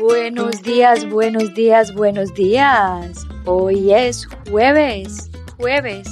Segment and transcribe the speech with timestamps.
[0.00, 3.26] Buenos días, buenos días, buenos días.
[3.44, 6.08] Hoy es jueves, jueves.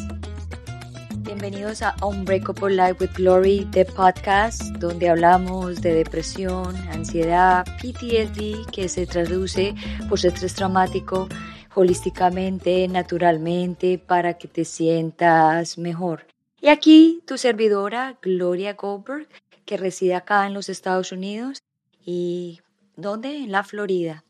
[1.20, 8.90] Bienvenidos a Unbreakable Life with Glory, the podcast, donde hablamos de depresión, ansiedad, PTSD, que
[8.90, 9.74] se traduce
[10.10, 11.26] por estrés traumático,
[11.74, 16.26] holísticamente, naturalmente, para que te sientas mejor.
[16.60, 19.28] Y aquí tu servidora, Gloria Goldberg,
[19.64, 21.62] que reside acá en los Estados Unidos
[22.04, 22.60] y
[22.98, 23.36] ¿dónde?
[23.36, 24.24] En la Florida.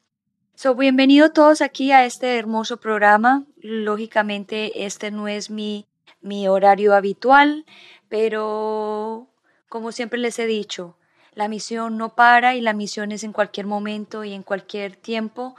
[0.54, 3.46] So, bienvenidos todos aquí a este hermoso programa.
[3.62, 5.86] Lógicamente, este no es mi,
[6.20, 7.64] mi horario habitual,
[8.08, 9.26] pero
[9.70, 10.96] como siempre les he dicho,
[11.32, 15.56] la misión no para y la misión es en cualquier momento y en cualquier tiempo.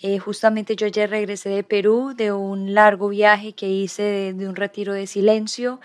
[0.00, 4.56] Eh, justamente yo ayer regresé de Perú de un largo viaje que hice de, un
[4.56, 5.80] retiro de silencio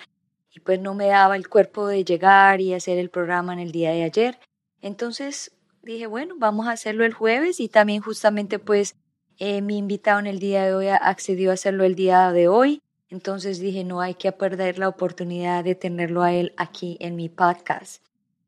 [0.52, 3.72] y pues no me daba el cuerpo de llegar y hacer el programa en el
[3.72, 4.40] día de ayer.
[4.82, 5.52] Entonces
[5.84, 8.96] dije, bueno, vamos a hacerlo el jueves y también justamente pues
[9.38, 12.82] eh, mi invitado en el día de hoy accedió a hacerlo el día de hoy.
[13.10, 17.30] Entonces dije, no hay que perder la oportunidad de tenerlo a él aquí en mi
[17.30, 18.02] podcast.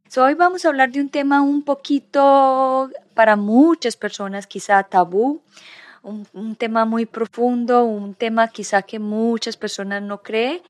[0.07, 5.41] So, hoy vamos a hablar de un tema un poquito para muchas personas quizá tabú,
[6.03, 10.61] un, tema muy profundo, un tema quizá que muchas personas no creen,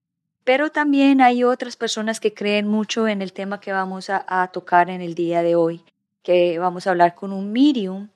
[0.45, 4.89] pero también hay otras personas que creen mucho en el tema que vamos a tocar
[4.89, 5.83] en el día de hoy,
[6.25, 8.09] que vamos a hablar con un medium.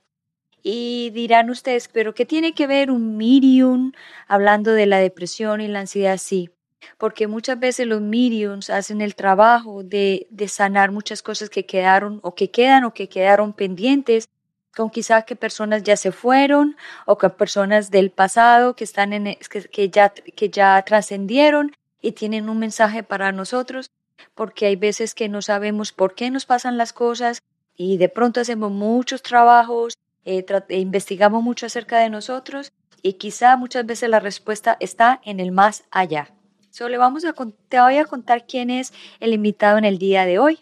[0.61, 3.93] Y dirán ustedes, pero ¿qué tiene que ver un medium
[4.27, 6.17] hablando de la depresión y la ansiedad?
[6.17, 6.49] Sí,
[6.97, 12.19] porque muchas veces los mediums hacen el trabajo de, de sanar muchas cosas que quedaron
[12.23, 14.27] o que quedan o que quedaron pendientes
[14.75, 19.37] con quizás que personas ya se fueron o con personas del pasado que están en
[19.49, 23.91] que, que ya que ya trascendieron y tienen un mensaje para nosotros
[24.35, 27.41] porque hay veces que no sabemos por qué nos pasan las cosas
[27.79, 29.93] y de pronto hacemos muchos trabajos
[30.25, 35.39] eh, e investigamos mucho acerca de nosotros y quizá muchas veces la respuesta está en
[35.39, 36.29] el más allá.
[36.71, 37.33] So, le vamos a,
[37.69, 38.91] te voy a contar quién es
[39.21, 40.59] el invitado en el día de hoy.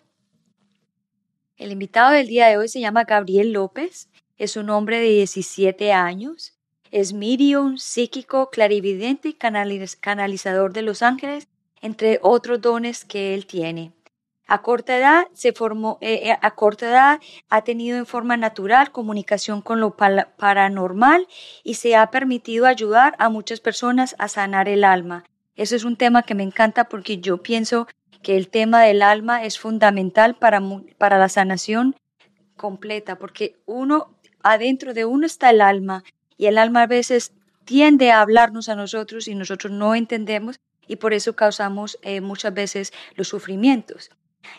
[1.58, 5.92] El invitado del día de hoy se llama Gabriel López, es un hombre de 17
[5.94, 6.54] años,
[6.92, 11.48] es medium, psíquico, clarividente y canalizador de los ángeles,
[11.82, 13.92] entre otros dones que él tiene.
[14.48, 17.20] A corta edad se formó, eh, eh, a corta edad
[17.50, 21.28] ha tenido en forma natural comunicación con lo paranormal
[21.64, 25.26] y se ha permitido ayudar a muchas personas a sanar el alma.
[25.58, 27.88] Eso es un tema que me encanta porque yo pienso
[28.24, 30.62] que el tema del alma es fundamental para,
[30.98, 31.96] para la sanación
[32.56, 36.06] completa, porque uno, adentro de uno está el alma
[36.38, 37.34] y el alma a veces
[37.66, 42.54] tiende a hablarnos a nosotros y nosotros no entendemos y por eso causamos eh, muchas
[42.54, 44.10] veces los sufrimientos.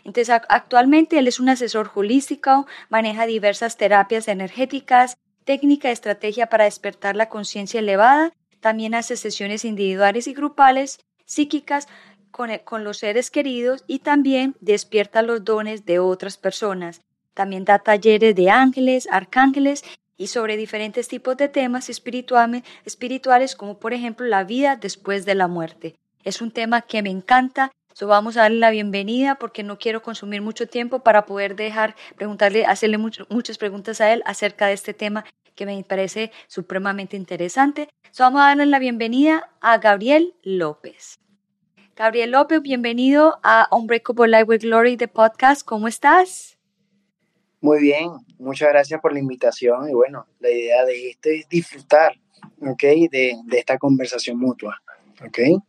[0.05, 6.65] Entonces, actualmente él es un asesor holístico, maneja diversas terapias energéticas, técnica y estrategia para
[6.65, 11.87] despertar la conciencia elevada también hace sesiones individuales y grupales psíquicas
[12.31, 17.01] con, con, los seres queridos y también despierta los dones de otras personas.
[17.35, 19.85] También da talleres de ángeles, arcángeles
[20.17, 25.35] y sobre diferentes tipos de temas espirituales, espirituales como por ejemplo la vida después de
[25.35, 25.95] la muerte.
[26.25, 27.71] Es un tema que me encanta.
[27.99, 31.97] So vamos a darle la bienvenida porque no quiero consumir mucho tiempo para poder dejar
[32.15, 35.25] preguntarle, hacerle muchas preguntas a él acerca de este tema
[35.57, 37.89] que me parece supremamente interesante.
[38.17, 41.19] vamos a darle la bienvenida a Gabriel López.
[41.97, 45.67] Gabriel López, bienvenido a Unbreakable Life with Glory, de podcast.
[45.67, 46.57] ¿Cómo estás?
[47.61, 52.13] Muy bien, muchas gracias por la invitación y bueno, la idea de esto es disfrutar.
[52.61, 53.09] De,
[53.45, 54.81] de esta conversación mutua,
[55.27, 55.61] ¿ok?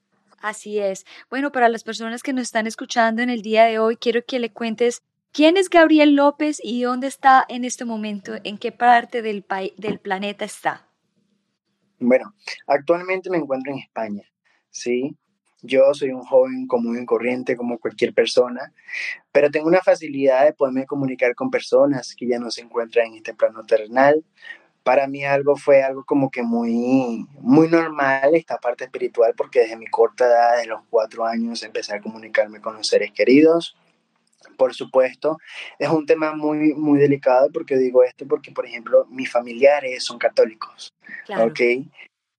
[0.41, 1.05] Así es.
[1.29, 4.39] Bueno, para las personas que nos están escuchando en el día de hoy, quiero que
[4.39, 8.33] le cuentes ¿Quién es Gabriel López y dónde está en este momento?
[8.43, 9.45] ¿En qué parte del,
[9.77, 10.87] del planeta está?
[11.99, 12.33] Bueno,
[12.65, 14.23] actualmente me encuentro en España,
[14.71, 15.15] ¿sí?
[15.61, 18.73] Yo soy un joven común y corriente como cualquier persona,
[19.31, 23.15] pero tengo una facilidad de poderme comunicar con personas que ya no se encuentran en
[23.15, 24.23] este plano terrenal.
[24.83, 29.77] Para mí algo fue algo como que muy, muy normal esta parte espiritual porque desde
[29.77, 33.75] mi corta edad, de los cuatro años, empecé a comunicarme con los seres queridos
[34.57, 35.37] por supuesto,
[35.77, 40.17] es un tema muy, muy delicado porque digo esto porque, por ejemplo, mis familiares son
[40.17, 40.93] católicos,
[41.29, 41.59] ¿ok?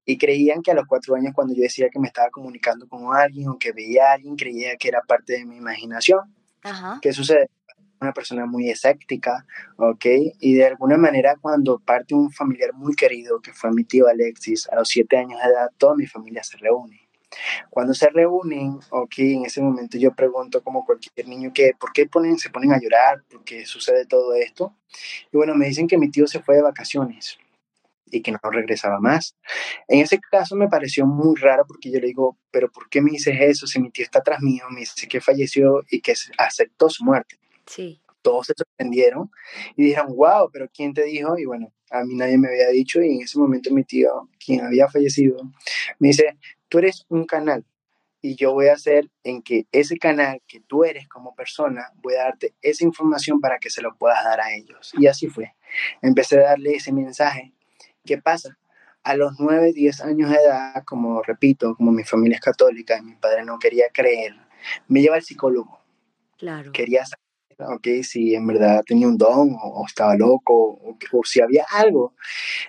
[0.05, 3.15] Y creían que a los cuatro años cuando yo decía que me estaba comunicando con
[3.15, 6.35] alguien o que veía a alguien, creía que era parte de mi imaginación.
[6.63, 6.99] Ajá.
[7.01, 7.49] ¿Qué sucede?
[8.01, 10.07] Una persona muy escéptica, ¿ok?
[10.41, 14.67] Y de alguna manera cuando parte un familiar muy querido, que fue mi tío Alexis,
[14.71, 17.11] a los siete años de edad, toda mi familia se reúne.
[17.69, 22.07] Cuando se reúnen, ok, en ese momento yo pregunto como cualquier niño que, ¿por qué
[22.07, 23.23] ponen, se ponen a llorar?
[23.31, 24.75] ¿Por qué sucede todo esto?
[25.31, 27.39] Y bueno, me dicen que mi tío se fue de vacaciones
[28.07, 29.37] y que no regresaba más.
[29.87, 33.13] En ese caso me pareció muy raro porque yo le digo, pero ¿por qué me
[33.13, 34.65] dices eso si mi tío está atrás mío?
[34.71, 37.40] Me dice que falleció y que aceptó su muerte.
[37.71, 38.01] Sí.
[38.23, 39.31] Todos se sorprendieron
[39.77, 41.39] y dijeron, wow, pero ¿quién te dijo?
[41.39, 44.65] Y bueno, a mí nadie me había dicho y en ese momento mi tío, quien
[44.65, 45.41] había fallecido,
[45.99, 46.37] me dice,
[46.69, 47.65] tú eres un canal
[48.21, 52.15] y yo voy a hacer en que ese canal que tú eres como persona, voy
[52.15, 54.93] a darte esa información para que se lo puedas dar a ellos.
[54.99, 55.55] Y así fue.
[56.03, 57.55] Empecé a darle ese mensaje
[58.05, 58.59] ¿Qué pasa?
[59.03, 63.03] A los 9, 10 años de edad, como repito, como mi familia es católica y
[63.03, 64.35] mi padre no quería creer,
[64.89, 65.81] me lleva al psicólogo.
[66.37, 66.73] Claro.
[66.73, 67.25] Quería saber,
[67.69, 72.15] ok, si en verdad tenía un don o, estaba loco o, o, si había algo.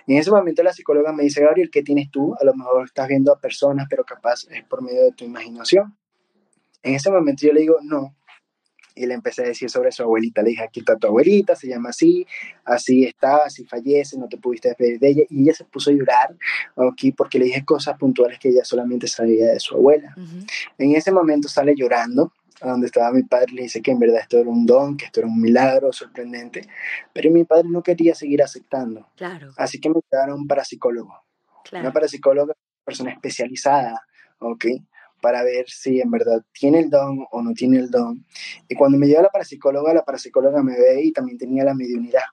[0.06, 2.34] En ese momento la psicóloga me dice, Gabriel, ¿qué tienes tú?
[2.40, 5.96] A lo mejor estás viendo a personas, pero capaz es por medio de tu imaginación.
[6.82, 8.14] En ese momento yo le digo, no,
[8.94, 10.42] y le empecé a decir sobre su abuelita.
[10.42, 12.26] Le dije, aquí está tu abuelita, se llama así,
[12.64, 15.22] así está, así fallece, no te pudiste despedir de ella.
[15.30, 16.36] Y ella se puso a llorar
[16.90, 20.14] aquí porque le dije cosas puntuales que ella solamente sabía de su abuela.
[20.78, 24.20] En ese momento sale llorando a donde estaba mi padre, le dice que en verdad
[24.20, 26.66] esto era un don, que esto era un milagro sorprendente,
[27.12, 29.08] pero mi padre no quería seguir aceptando.
[29.16, 29.52] Claro.
[29.56, 31.14] Así que me quedaron para psicólogo.
[31.64, 31.84] Claro.
[31.84, 32.54] Una parapsicóloga,
[32.84, 34.00] persona especializada,
[34.38, 34.66] ¿ok?
[35.22, 38.26] para ver si en verdad tiene el don o no tiene el don.
[38.68, 42.24] Y cuando me lleva la parapsicóloga, la parapsicóloga me ve y también tenía la mediunidad.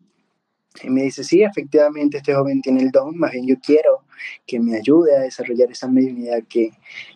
[0.84, 4.04] Y me dice, sí, efectivamente este joven tiene el don, más bien yo quiero
[4.46, 6.72] que me ayude a desarrollar esa mediunidad que,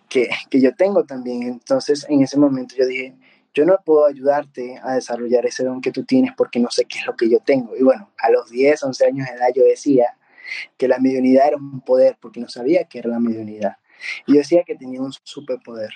[0.10, 1.44] que, que yo tengo también.
[1.44, 3.14] Entonces en ese momento yo dije,
[3.54, 7.00] yo no puedo ayudarte a desarrollar ese don que tú tienes porque no sé qué
[7.00, 7.76] es lo que yo tengo.
[7.78, 10.18] Y bueno, a los 10, 11 años de edad yo decía
[10.78, 13.78] que la mediunidad era un poder porque no sabía qué era la mediunidad.
[14.26, 15.92] Y yo decía que tenía un superpoder.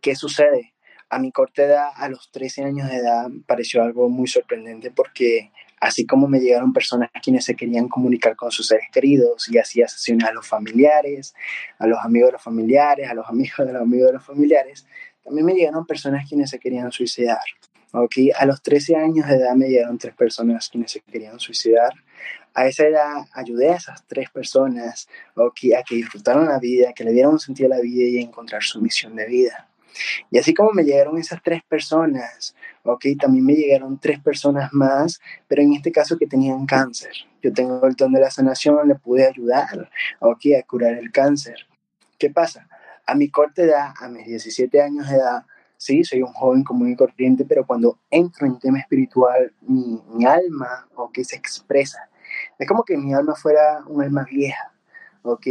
[0.00, 0.74] ¿Qué sucede?
[1.08, 5.50] A mi corta edad, a los 13 años de edad, pareció algo muy sorprendente porque
[5.80, 9.88] así como me llegaron personas quienes se querían comunicar con sus seres queridos y hacía
[9.88, 11.34] sesiones a los familiares,
[11.78, 14.86] a los amigos de los familiares, a los amigos de los amigos de los familiares,
[15.22, 17.38] también me llegaron personas quienes se querían suicidar.
[17.90, 18.30] Okay.
[18.38, 21.94] A los 13 años de edad me llegaron tres personas quienes se querían suicidar
[22.58, 27.04] a esa edad ayudé a esas tres personas okay, a que disfrutaran la vida, que
[27.04, 29.68] le dieran un sentido a la vida y a encontrar su misión de vida.
[30.30, 32.56] Y así como me llegaron esas tres personas,
[32.92, 37.12] okay, también me llegaron tres personas más, pero en este caso que tenían cáncer.
[37.42, 39.90] Yo tengo el don de la sanación, le pude ayudar
[40.20, 41.66] okay, a curar el cáncer.
[42.18, 42.68] ¿Qué pasa?
[43.06, 45.44] A mi corta edad, a mis 17 años de edad,
[45.76, 50.24] sí, soy un joven común y corriente, pero cuando entro en tema espiritual, mi, mi
[50.26, 52.08] alma, que se expresa,
[52.58, 54.72] es como que mi alma fuera un alma vieja,
[55.22, 55.46] ¿ok?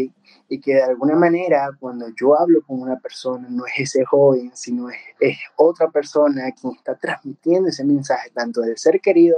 [0.50, 4.52] Y que de alguna manera cuando yo hablo con una persona no es ese joven,
[4.54, 9.38] sino es, es otra persona quien está transmitiendo ese mensaje, tanto del ser querido,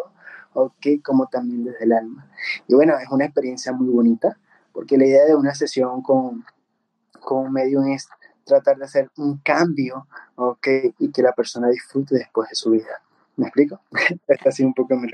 [0.54, 0.88] ¿ok?
[1.04, 2.30] Como también desde el alma.
[2.68, 4.38] Y bueno, es una experiencia muy bonita,
[4.72, 6.46] porque la idea de una sesión con,
[7.20, 8.08] con un medium es
[8.46, 10.68] tratar de hacer un cambio, ¿ok?
[10.98, 13.02] Y que la persona disfrute después de su vida.
[13.36, 13.82] ¿Me explico?
[14.28, 15.08] Esta ha sido un poco mi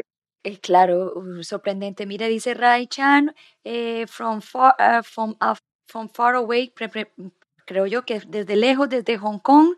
[0.45, 2.05] eh, claro, uh, sorprendente.
[2.05, 5.55] Mira, dice Rai Chan, eh, from, far, uh, from, uh,
[5.87, 6.71] from far away,
[7.65, 9.75] creo yo que desde lejos, desde Hong Kong,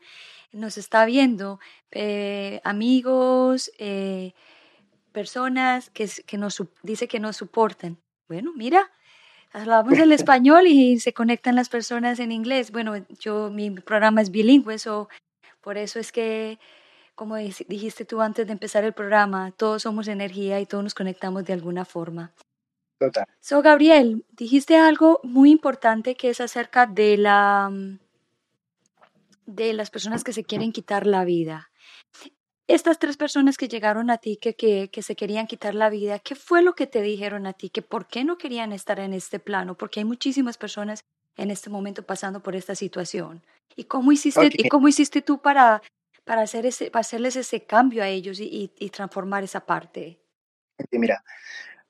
[0.52, 1.60] nos está viendo.
[1.92, 3.72] Eh, amigos,
[5.14, 7.98] personas que, que nos dice que nos soportan.
[8.28, 8.92] Bueno, mira,
[9.54, 12.72] hablamos el español y se conectan las personas en inglés.
[12.72, 15.08] Bueno, yo mi programa es bilingüe, eso
[15.62, 16.60] por eso es que
[17.18, 21.46] como dijiste tú antes de empezar el programa, todos somos energía y todos nos conectamos
[21.46, 22.32] de alguna forma.
[23.00, 23.26] Total.
[23.40, 27.72] So, Gabriel, dijiste algo muy importante que es acerca de la
[29.48, 31.72] de las personas que se quieren quitar la vida.
[32.68, 36.20] Estas tres personas que llegaron a ti que, que, que se querían quitar la vida,
[36.20, 37.72] ¿qué fue lo que te dijeron a ti?
[37.72, 39.76] ¿Que por qué no querían estar en este plano?
[39.76, 41.00] Porque hay muchísimas personas
[41.36, 43.42] en este momento pasando por esta situación.
[43.76, 45.82] ¿Y cómo hiciste, ¿y cómo hiciste tú para
[46.28, 50.20] para, hacer ese, para hacerles ese cambio a ellos y, y, transformar esa parte?
[50.92, 51.24] Mira,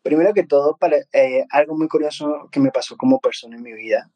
[0.01, 3.74] primero que todo, para, eh, algo muy curioso que me pasó como persona en mi
[3.74, 4.10] vida,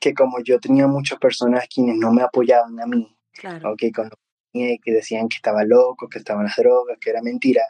[0.00, 3.72] que como yo tenía muchas personas quienes no me apoyaban a mí, claro.
[3.72, 4.10] okay, con
[4.52, 7.62] que decían que estaba loco, que estaban las drogas, que era mentira,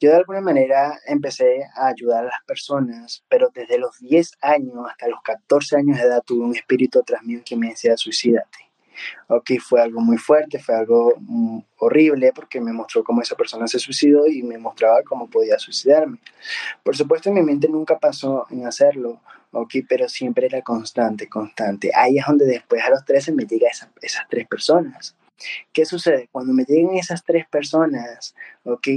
[0.00, 4.74] yo de alguna manera empecé a ayudar a las personas, pero desde los 10 años
[4.88, 8.67] hasta los 14 años de edad tuve un espíritu atrás mío que me decía suicídate.
[9.28, 13.66] Ok, fue algo muy fuerte, fue algo mm, horrible porque me mostró cómo esa persona
[13.66, 16.18] se suicidó y me mostraba cómo podía suicidarme.
[16.82, 19.20] Por supuesto, en mi mente nunca pasó en hacerlo,
[19.52, 21.90] ok, pero siempre era constante, constante.
[21.94, 25.16] Ahí es donde después a los 13 me llegan esas tres personas.
[25.72, 26.28] ¿Qué sucede?
[26.32, 28.88] Cuando me llegan esas tres personas, ¿ok?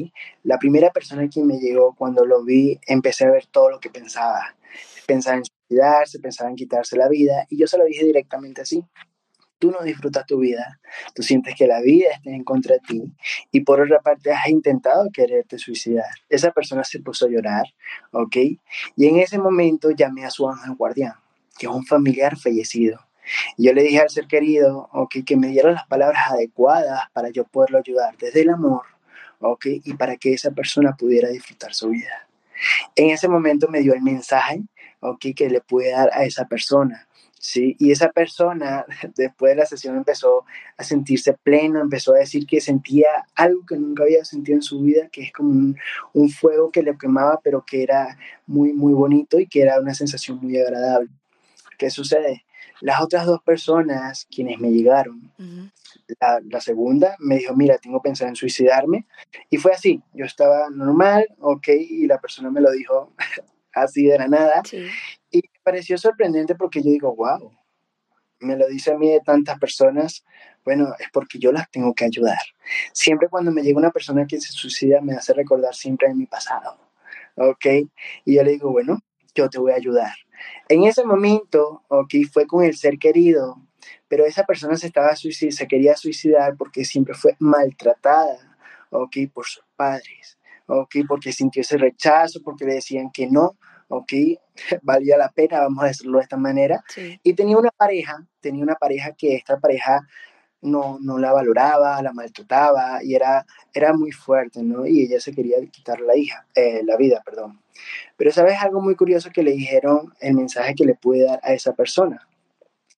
[0.44, 3.90] La primera persona que me llegó, cuando lo vi, empecé a ver todo lo que
[3.90, 4.56] pensaba.
[5.06, 8.84] Pensaba en suicidarse, pensaba en quitarse la vida, y yo se lo dije directamente así.
[9.62, 10.80] Tú no disfrutas tu vida,
[11.14, 13.04] tú sientes que la vida está en contra de ti,
[13.52, 16.10] y por otra parte has intentado quererte suicidar.
[16.30, 17.66] Esa persona se puso a llorar,
[18.12, 18.36] ¿ok?
[18.96, 21.14] Y en ese momento llamé a su ángel guardián,
[21.60, 23.00] que es un familiar fallecido
[23.58, 27.46] yo le dije al ser querido, okay, que me diera las palabras adecuadas para yo
[27.46, 28.84] poderlo ayudar desde el amor,
[29.40, 32.28] okay, y para que esa persona pudiera disfrutar su vida.
[32.96, 34.62] En ese momento me dio el mensaje,
[35.00, 37.08] okay, que le pude dar a esa persona.
[37.44, 40.46] Sí, y esa persona después de la sesión empezó
[40.78, 44.80] a sentirse pleno, empezó a decir que sentía algo que nunca había sentido en su
[44.82, 45.76] vida, que es como un,
[46.14, 49.96] un, fuego que le quemaba, pero que era muy, muy bonito y que era una
[49.96, 51.10] sensación muy agradable.
[51.80, 52.46] ¿Qué sucede?
[52.80, 55.32] Las otras dos personas quienes me llegaron,
[56.48, 59.08] la, segunda me dijo, mira, tengo pensado en suicidarme.
[59.50, 63.14] Y fue así, yo estaba normal, ok, y la persona me lo dijo
[63.74, 64.62] así de la nada.
[64.72, 64.92] Me
[65.64, 67.52] pareció sorprendente porque yo digo, wow,
[68.40, 70.26] me lo dice a mí de tantas personas,
[70.66, 72.40] bueno, es porque yo las tengo que ayudar.
[72.92, 76.26] Siempre cuando me llega una persona que se suicida me hace recordar siempre en mi
[76.26, 76.78] pasado,
[77.36, 77.66] ¿ok?
[78.26, 79.00] Y yo le digo, bueno,
[79.34, 80.14] yo te voy a ayudar.
[80.68, 83.62] En ese momento, ok, fue con el ser querido,
[84.08, 88.58] pero esa persona se estaba suicidando, se quería suicidar porque siempre fue maltratada,
[88.90, 93.58] ok, por sus padres, ok, porque sintió ese rechazo, porque le decían que no,
[93.92, 94.14] ok,
[94.82, 96.84] valía la pena, vamos a decirlo de esta manera.
[97.24, 100.08] Y tenía una pareja, tenía una pareja que esta pareja
[100.62, 104.86] no, no la valoraba, la maltrataba y era, era muy fuerte, ¿no?
[104.86, 107.62] Y ella se quería quitar la hija, eh, la vida, perdón.
[108.16, 111.54] Pero sabes algo muy curioso que le dijeron, el mensaje que le pude dar a
[111.54, 112.28] esa persona,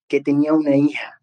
[0.07, 1.19] que tenía una hija.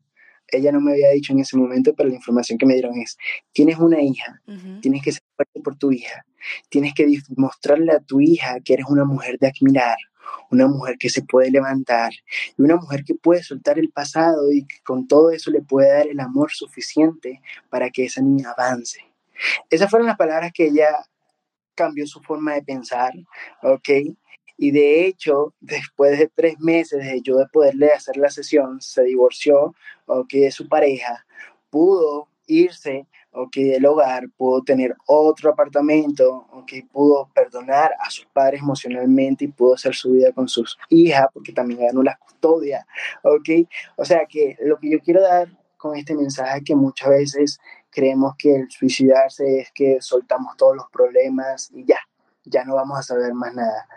[0.49, 3.17] Ella no me había dicho en ese momento, pero la información que me dieron es,
[3.53, 4.43] tienes una hija,
[4.81, 5.23] tienes que ser
[5.63, 6.25] por tu hija,
[6.69, 7.07] tienes que
[7.37, 9.97] mostrarle a tu hija que eres una mujer de admirar,
[10.51, 12.13] una mujer que se puede levantar
[12.57, 15.93] y una mujer que puede soltar el pasado y que con todo eso le puede
[15.93, 19.01] dar el amor suficiente para que esa niña avance.
[19.71, 20.89] Esas fueron las palabras que ella
[21.75, 23.13] cambió su forma de pensar,
[23.63, 23.89] ¿ok?
[24.63, 29.03] Y de hecho, después de tres meses de yo de poderle hacer la sesión, se
[29.05, 30.33] divorció, ¿ok?
[30.33, 31.25] De su pareja,
[31.71, 33.55] pudo irse, ¿ok?
[33.57, 36.73] Del hogar, pudo tener otro apartamento, ¿ok?
[36.93, 41.53] Pudo perdonar a sus padres emocionalmente y pudo hacer su vida con sus hijas, porque
[41.53, 42.87] también ganó la custodia,
[43.23, 43.69] ¿ok?
[43.97, 47.61] O sea que lo que yo quiero dar con este mensaje es que muchas veces
[47.91, 51.99] creemos que el suicidarse es que soltamos todos los problemas y ya,
[52.45, 53.89] ya no vamos a saber más nada.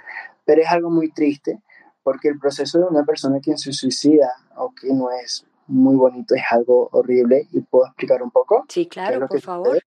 [0.46, 1.62] Pero es algo muy triste
[2.04, 6.44] porque el proceso de una persona que se suicida, aunque no es muy bonito, es
[6.50, 8.66] algo horrible y puedo explicar un poco.
[8.70, 9.80] Sí, claro, por favor.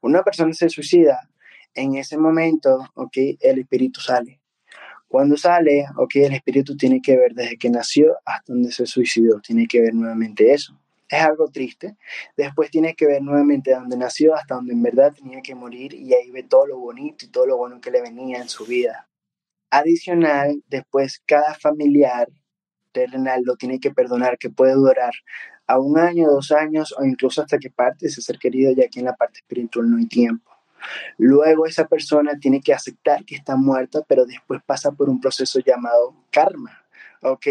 [0.00, 1.28] Una persona se suicida,
[1.74, 4.40] en ese momento, ok, el espíritu sale.
[5.06, 9.40] Cuando sale, ok, el espíritu tiene que ver desde que nació hasta donde se suicidó,
[9.40, 10.78] tiene que ver nuevamente eso
[11.08, 11.96] es algo triste.
[12.36, 15.94] Después tiene que ver nuevamente de donde nació hasta donde en verdad tenía que morir
[15.94, 18.66] y ahí ve todo lo bonito y todo lo bueno que le venía en su
[18.66, 19.08] vida.
[19.70, 22.28] Adicional, después cada familiar
[22.98, 25.12] terrenal lo tiene que perdonar, que puede durar
[25.66, 28.98] a un año, dos años o incluso hasta que parte ese ser querido, ya que
[28.98, 30.50] en la parte espiritual no hay tiempo.
[31.16, 35.60] Luego esa persona tiene que aceptar que está muerta, pero después pasa por un proceso
[35.60, 36.84] llamado karma,
[37.22, 37.46] ¿ok?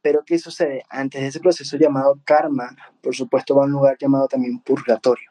[0.00, 0.82] Pero ¿qué sucede?
[0.88, 5.30] Antes de ese proceso llamado karma, por supuesto va a un lugar llamado también purgatorio.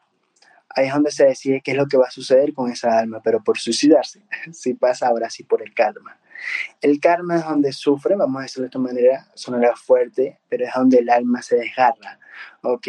[0.74, 3.20] Ahí es donde se decide qué es lo que va a suceder con esa alma,
[3.22, 6.18] pero por suicidarse, si pasa ahora sí por el karma.
[6.80, 10.72] El karma es donde sufre, vamos a decirlo de esta manera, sonará fuerte, pero es
[10.74, 12.18] donde el alma se desgarra,
[12.62, 12.88] ¿ok?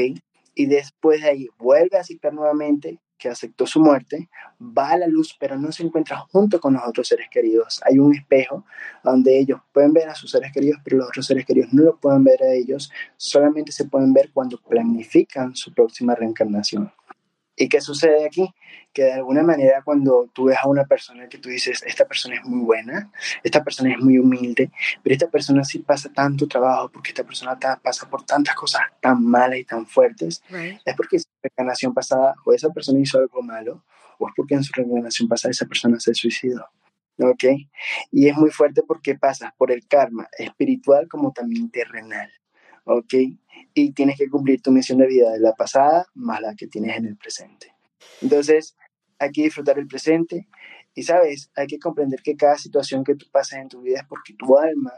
[0.55, 4.29] Y después de ahí vuelve a aceptar nuevamente que aceptó su muerte,
[4.60, 7.81] va a la luz, pero no se encuentra junto con los otros seres queridos.
[7.86, 8.65] Hay un espejo
[9.01, 11.98] donde ellos pueden ver a sus seres queridos, pero los otros seres queridos no lo
[11.98, 16.91] pueden ver a ellos, solamente se pueden ver cuando planifican su próxima reencarnación.
[17.55, 18.53] ¿Y qué sucede aquí?
[18.93, 22.36] Que de alguna manera cuando tú ves a una persona que tú dices, esta persona
[22.36, 23.12] es muy buena,
[23.43, 24.72] esta persona es muy humilde,
[25.03, 29.24] pero esta persona sí pasa tanto trabajo porque esta persona pasa por tantas cosas tan
[29.24, 30.43] malas y tan fuertes,
[30.86, 33.83] es porque en su reencarnación pasada o esa persona hizo algo malo
[34.17, 36.65] o es porque en su reencarnación pasada esa persona se suicidó.
[37.19, 37.43] ¿Ok?
[38.12, 42.31] Y es muy fuerte porque pasas por el karma espiritual como también terrenal.
[42.85, 43.13] ¿Ok?
[43.73, 46.97] Y tienes que cumplir tu misión de vida de la pasada más la que tienes
[46.97, 47.73] en el presente.
[48.21, 48.75] Entonces,
[49.19, 50.47] hay que disfrutar el presente
[50.93, 51.49] y, ¿sabes?
[51.55, 54.57] Hay que comprender que cada situación que tú pasas en tu vida es porque tu
[54.57, 54.93] alma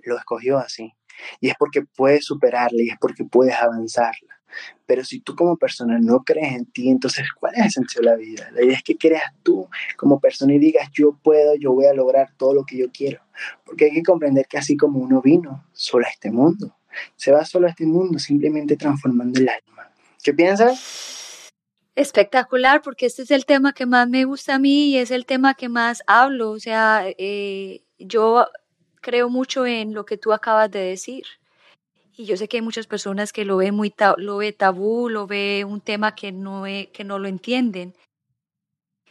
[0.00, 0.92] lo escogió así.
[1.40, 4.36] Y es porque puedes superarla y es porque puedes avanzarla.
[4.86, 8.10] Pero si tú como persona no crees en ti, entonces ¿cuál es el sentido de
[8.10, 8.50] la vida?
[8.52, 11.94] La idea es que creas tú como persona y digas, yo puedo, yo voy a
[11.94, 13.20] lograr todo lo que yo quiero.
[13.64, 16.76] Porque hay que comprender que así como uno vino solo a este mundo,
[17.16, 19.90] se va solo a este mundo simplemente transformando el alma.
[20.22, 21.50] ¿Qué piensas?
[21.94, 25.24] Espectacular, porque este es el tema que más me gusta a mí y es el
[25.24, 26.50] tema que más hablo.
[26.50, 28.46] O sea, eh, yo
[29.00, 31.24] creo mucho en lo que tú acabas de decir.
[32.16, 35.26] Y yo sé que hay muchas personas que lo ven muy lo ve tabú, lo
[35.26, 37.94] ve un tema que no, que no lo entienden.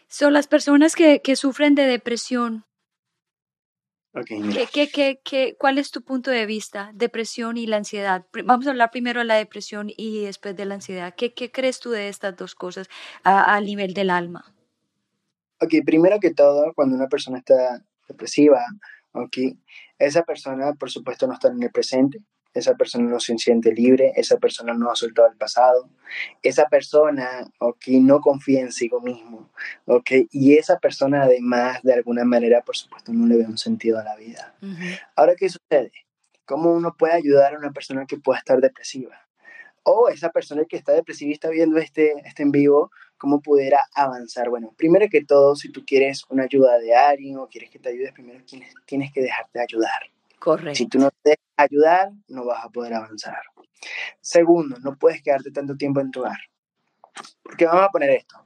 [0.08, 2.66] Son las personas que, que sufren de depresión.
[4.24, 6.92] ¿Qué, qué, qué, cuál es tu punto de vista?
[6.94, 8.26] Depresión y la ansiedad.
[8.46, 11.14] Vamos a hablar primero de la depresión y después de la ansiedad.
[11.16, 12.88] ¿Qué, crees tú de estas dos cosas
[13.24, 14.54] a, a nivel del alma?
[15.60, 18.64] Ok, primero que todo, cuando una persona está depresiva,
[19.12, 19.38] ok,
[20.00, 22.20] esa persona por supuesto no está en el presente,
[22.56, 25.90] esa persona no se siente libre, esa persona no ha soltado el pasado,
[26.42, 29.50] esa persona okay, no confía en sí mismo,
[29.86, 34.00] okay, y esa persona además de alguna manera, por supuesto, no le ve un sentido
[34.00, 34.56] a la vida.
[35.16, 35.92] Ahora, ¿qué sucede?
[36.46, 39.20] ¿Cómo uno puede ayudar a una persona que pueda estar depresiva?
[39.84, 43.80] O esa persona que está depresiva y está viendo este, este en vivo, ¿cómo pudiera
[43.94, 44.50] avanzar?
[44.50, 47.90] Bueno, primero que todo, si tú quieres una ayuda de alguien o quieres que te
[47.90, 48.44] ayudes, primero
[48.86, 50.15] tienes que dejarte ayudar.
[50.40, 50.76] Correcto.
[50.76, 53.42] Si tú no te dejas ayudar, no vas a poder avanzar.
[54.22, 56.38] Segundo, no puedes quedarte tanto tiempo en tu hogar.
[57.44, 58.46] Porque vamos a poner esto.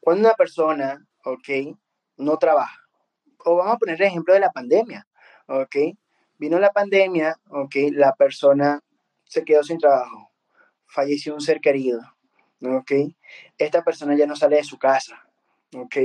[0.00, 1.76] Cuando una persona, ok,
[2.16, 2.80] no trabaja,
[3.44, 5.06] o vamos a poner el ejemplo de la pandemia,
[5.46, 5.76] ok,
[6.38, 8.80] vino la pandemia, ok, la persona
[9.24, 10.30] se quedó sin trabajo,
[10.86, 12.00] falleció un ser querido,
[12.62, 12.92] ok,
[13.58, 15.28] esta persona ya no sale de su casa,
[15.74, 15.96] ok,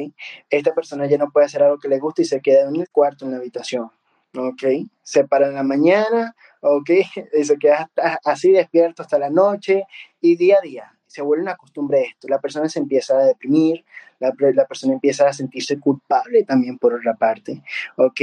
[0.50, 2.90] esta persona ya no puede hacer algo que le guste y se queda en el
[2.90, 3.92] cuarto, en la habitación,
[4.38, 4.64] ¿ok?
[5.02, 6.90] Se para en la mañana, ¿ok?
[7.44, 7.90] Se queda
[8.24, 9.84] así despierto hasta la noche
[10.22, 10.98] y día a día.
[11.08, 12.28] Se vuelve una costumbre esto.
[12.28, 13.86] La persona se empieza a deprimir,
[14.20, 17.62] la, la persona empieza a sentirse culpable también por otra parte,
[17.98, 18.22] ¿ok?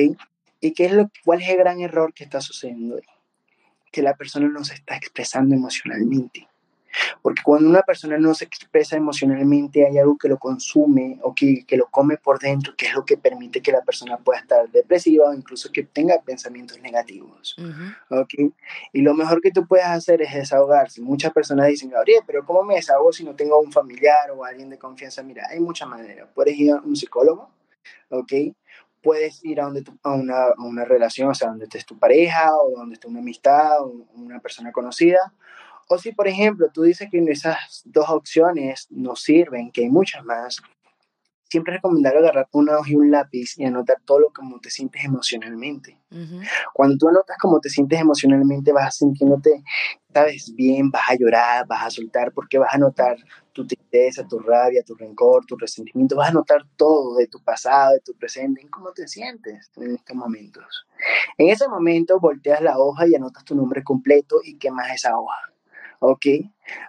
[0.60, 2.98] ¿Y qué es lo, cuál es el gran error que está sucediendo?
[3.90, 6.49] Que la persona no se está expresando emocionalmente.
[7.22, 11.64] Porque cuando una persona no se expresa emocionalmente, hay algo que lo consume o que,
[11.66, 14.68] que, lo come por dentro, que es lo que permite que la persona pueda estar
[14.70, 17.56] depresiva o incluso que tenga pensamientos negativos.
[18.08, 18.52] ¿okay?
[18.92, 21.00] Y lo mejor que tú puedes hacer es desahogarse.
[21.00, 24.70] Muchas personas dicen, Gabriel, pero ¿cómo me desahogo si no tengo un familiar o alguien
[24.70, 25.22] de confianza?
[25.22, 26.28] Mira, hay muchas maneras.
[26.34, 27.50] Puedes ir a un psicólogo,
[28.08, 28.32] ¿ok?
[29.02, 32.50] puedes ir a, donde a, una, a, una, relación, o sea, donde estés tu pareja
[32.54, 35.32] o donde esté una amistad o una persona conocida,
[35.92, 40.24] o si, por ejemplo, tú dices que esas dos opciones no sirven, que hay muchas
[40.24, 40.62] más,
[41.48, 44.70] siempre es recomendable agarrar una hoja y un lápiz y anotar todo lo como te
[44.70, 45.98] sientes emocionalmente.
[46.72, 49.64] Cuando tú anotas cómo te sientes emocionalmente, vas sintiéndote,
[50.14, 53.16] sabes, bien, vas a llorar, vas a soltar, porque vas a notar
[53.52, 57.94] tu tristeza, tu rabia, tu rencor, tu resentimiento, vas a notar todo de tu pasado,
[57.94, 60.86] de tu presente, en cómo te sientes en estos momentos.
[61.36, 65.50] En ese momento volteas la hoja y anotas tu nombre completo y quemas esa hoja.
[66.00, 66.26] ¿Ok?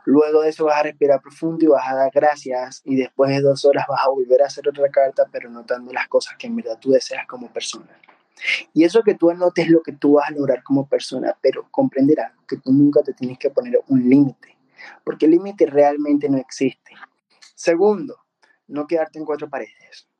[0.06, 3.42] Luego de eso vas a respirar profundo y vas a dar gracias y después de
[3.42, 6.56] dos horas vas a volver a hacer otra carta, pero notando las cosas que en
[6.56, 7.90] verdad tú deseas como persona.
[8.74, 11.68] Y eso que tú anotes es lo que tú vas a lograr como persona, pero
[11.70, 14.58] comprenderás que tú nunca te tienes que poner un límite,
[15.04, 16.96] porque el límite realmente no existe.
[17.54, 18.18] Segundo,
[18.68, 20.11] no quedarte en cuatro paredes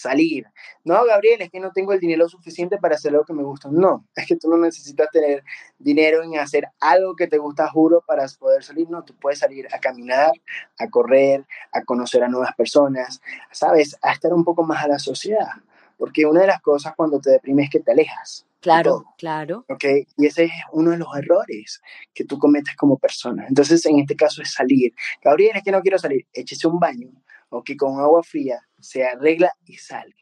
[0.00, 0.46] salir.
[0.84, 3.68] No, Gabriel, es que no tengo el dinero suficiente para hacer lo que me gusta.
[3.70, 5.44] No, es que tú no necesitas tener
[5.78, 8.88] dinero en hacer algo que te gusta, juro, para poder salir.
[8.88, 10.32] No, tú puedes salir a caminar,
[10.78, 13.96] a correr, a conocer a nuevas personas, ¿sabes?
[14.02, 15.50] A estar un poco más a la sociedad.
[15.98, 18.46] Porque una de las cosas cuando te deprimes es que te alejas.
[18.60, 19.64] Claro, claro.
[19.68, 19.84] ¿Ok?
[20.18, 21.80] Y ese es uno de los errores
[22.12, 23.46] que tú cometes como persona.
[23.48, 24.92] Entonces, en este caso es salir.
[25.22, 26.26] Gabriel, es que no quiero salir.
[26.32, 27.08] Échese un baño,
[27.50, 30.14] o que con agua fría se arregla y sale,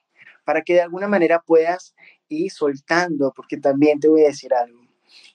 [0.45, 1.95] para que de alguna manera puedas
[2.29, 4.79] ir soltando, porque también te voy a decir algo.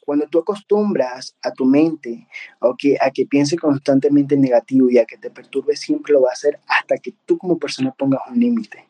[0.06, 2.27] Cuando tú acostumbras a tu mente
[2.60, 6.21] o que, a que piense constantemente en negativo y a que te perturbe, siempre lo
[6.21, 8.86] va a hacer hasta que tú como persona pongas un límite.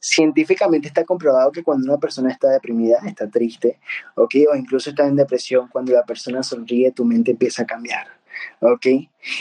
[0.00, 3.78] Científicamente está comprobado que cuando una persona está deprimida, está triste,
[4.14, 4.46] ¿okay?
[4.46, 8.06] o incluso está en depresión, cuando la persona sonríe, tu mente empieza a cambiar.
[8.60, 8.86] ¿ok?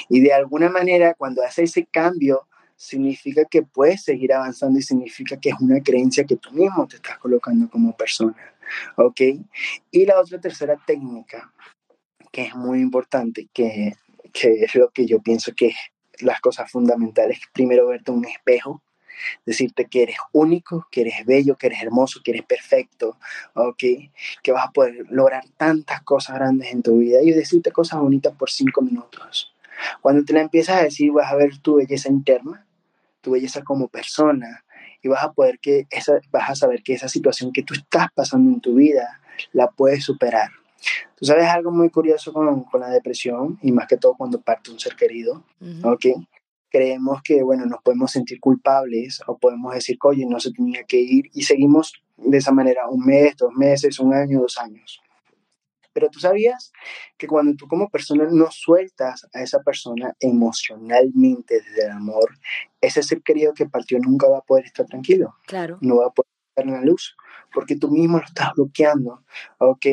[0.09, 5.37] Y de alguna manera, cuando hace ese cambio, significa que puedes seguir avanzando y significa
[5.37, 8.37] que es una creencia que tú mismo te estás colocando como persona.
[8.95, 9.21] ¿Ok?
[9.91, 11.51] Y la otra tercera técnica
[12.31, 13.95] que es muy importante, que,
[14.31, 15.75] que es lo que yo pienso que es
[16.19, 17.39] las cosas fundamentales.
[17.51, 18.83] Primero, verte un espejo,
[19.45, 23.17] decirte que eres único, que eres bello, que eres hermoso, que eres perfecto,
[23.55, 23.83] ¿ok?
[24.43, 28.35] Que vas a poder lograr tantas cosas grandes en tu vida y decirte cosas bonitas
[28.35, 29.51] por cinco minutos.
[30.01, 32.66] Cuando te la empiezas a decir, vas a ver tu belleza interna,
[33.21, 34.63] tu belleza como persona,
[35.01, 38.07] y vas a poder que esa, vas a saber que esa situación que tú estás
[38.15, 39.21] pasando en tu vida
[39.53, 40.49] la puedes superar.
[41.15, 44.71] Tú sabes algo muy curioso con, con la depresión, y más que todo cuando parte
[44.71, 45.43] un ser querido,
[45.83, 46.05] ¿ok?
[46.69, 50.97] Creemos que, bueno, nos podemos sentir culpables o podemos decir, oye, no se tenía que
[50.97, 55.01] ir, y seguimos de esa manera un mes, dos meses, un año, dos años.
[55.97, 56.71] Pero tú sabías
[57.17, 62.37] que cuando tú como persona no sueltas a esa persona emocionalmente desde el amor,
[62.79, 65.33] ese ser querido que partió nunca va a poder estar tranquilo.
[65.47, 65.79] Claro.
[65.81, 67.17] No va a poder estar en la luz,
[67.51, 69.23] porque tú mismo lo estás bloqueando,
[69.57, 69.87] ¿ok?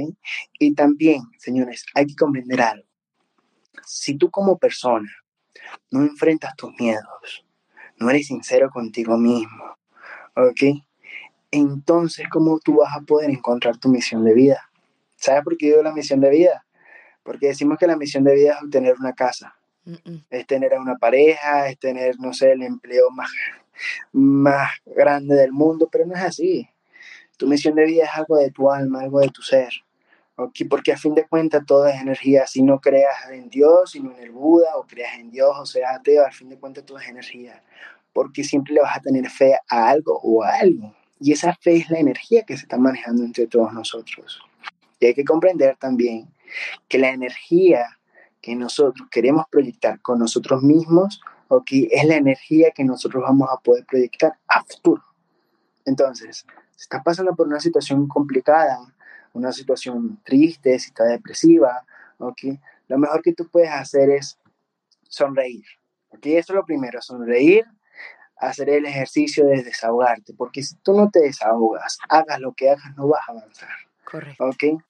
[0.59, 2.87] Y también, señores, hay que comprender algo.
[3.87, 5.11] Si tú como persona
[5.91, 7.47] no enfrentas tus miedos,
[7.97, 9.79] no eres sincero contigo mismo,
[10.37, 10.85] ¿ok?
[11.51, 14.71] Entonces, ¿cómo tú vas a poder encontrar tu misión de vida?
[15.25, 16.67] ¿Sabes por qué digo la misión de vida?
[17.23, 19.57] Porque decimos que la misión de vida es obtener una casa,
[20.29, 23.31] es tener a una pareja, es tener, no sé, el empleo más,
[24.13, 26.69] más grande del mundo, pero no es así.
[27.39, 29.73] Tu misión de vida es algo de tu alma, algo de tu ser.
[30.37, 30.69] ¿okay?
[30.69, 32.47] Porque a fin de cuentas todo es energía.
[32.47, 35.91] Si no creas en Dios, sino en el Buda, o creas en Dios, o seas
[35.97, 37.63] ateo, al fin de cuentas todo es energía.
[38.13, 40.95] Porque siempre le vas a tener fe a algo o a algo.
[41.19, 44.43] Y esa fe es la energía que se está manejando entre todos nosotros.
[44.99, 46.33] Y hay que comprender también
[46.89, 47.87] que la energía
[48.41, 53.57] que nosotros queremos proyectar con nosotros mismos, okay, es la energía que nosotros vamos a
[53.57, 55.03] poder proyectar a futuro.
[55.87, 56.45] Entonces,
[56.77, 58.79] si estás pasando por una situación complicada,
[59.33, 61.87] una situación triste, si estás depresiva,
[62.19, 64.39] okay, lo mejor que tú puedes hacer es
[65.09, 65.65] sonreír.
[66.11, 67.65] Okay, eso es lo primero, sonreír,
[68.37, 72.95] hacer el ejercicio de desahogarte, porque si tú no te desahogas, hagas lo que hagas,
[72.97, 73.71] no vas a avanzar.
[74.15, 74.45] Correcto.
[74.45, 74.81] ¿Ok?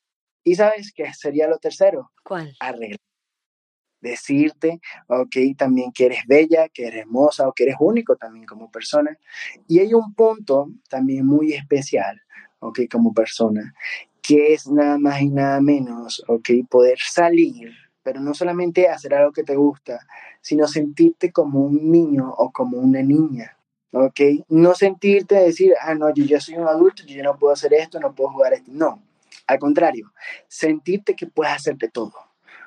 [0.45, 2.13] Y sabes qué sería lo tercero?
[2.23, 2.55] ¿Cuál?
[2.61, 2.99] Arreglar.
[4.03, 8.71] Decirte, ok, también que eres bella, que eres hermosa o que eres único también como
[8.71, 9.17] persona.
[9.67, 12.21] Y hay un punto también muy especial,
[12.59, 13.73] ok, como persona,
[14.21, 19.33] que es nada más y nada menos, ok, poder salir, pero no solamente hacer algo
[19.33, 20.07] que te gusta,
[20.43, 23.57] sino sentirte como un niño o como una niña.
[23.95, 24.21] ¿ok?
[24.49, 27.73] No sentirte decir, ah, no, yo ya soy un adulto, yo ya no puedo hacer
[27.75, 28.71] esto, no puedo jugar esto.
[28.73, 29.01] No,
[29.47, 30.13] al contrario,
[30.49, 32.15] sentirte que puedes hacerte todo,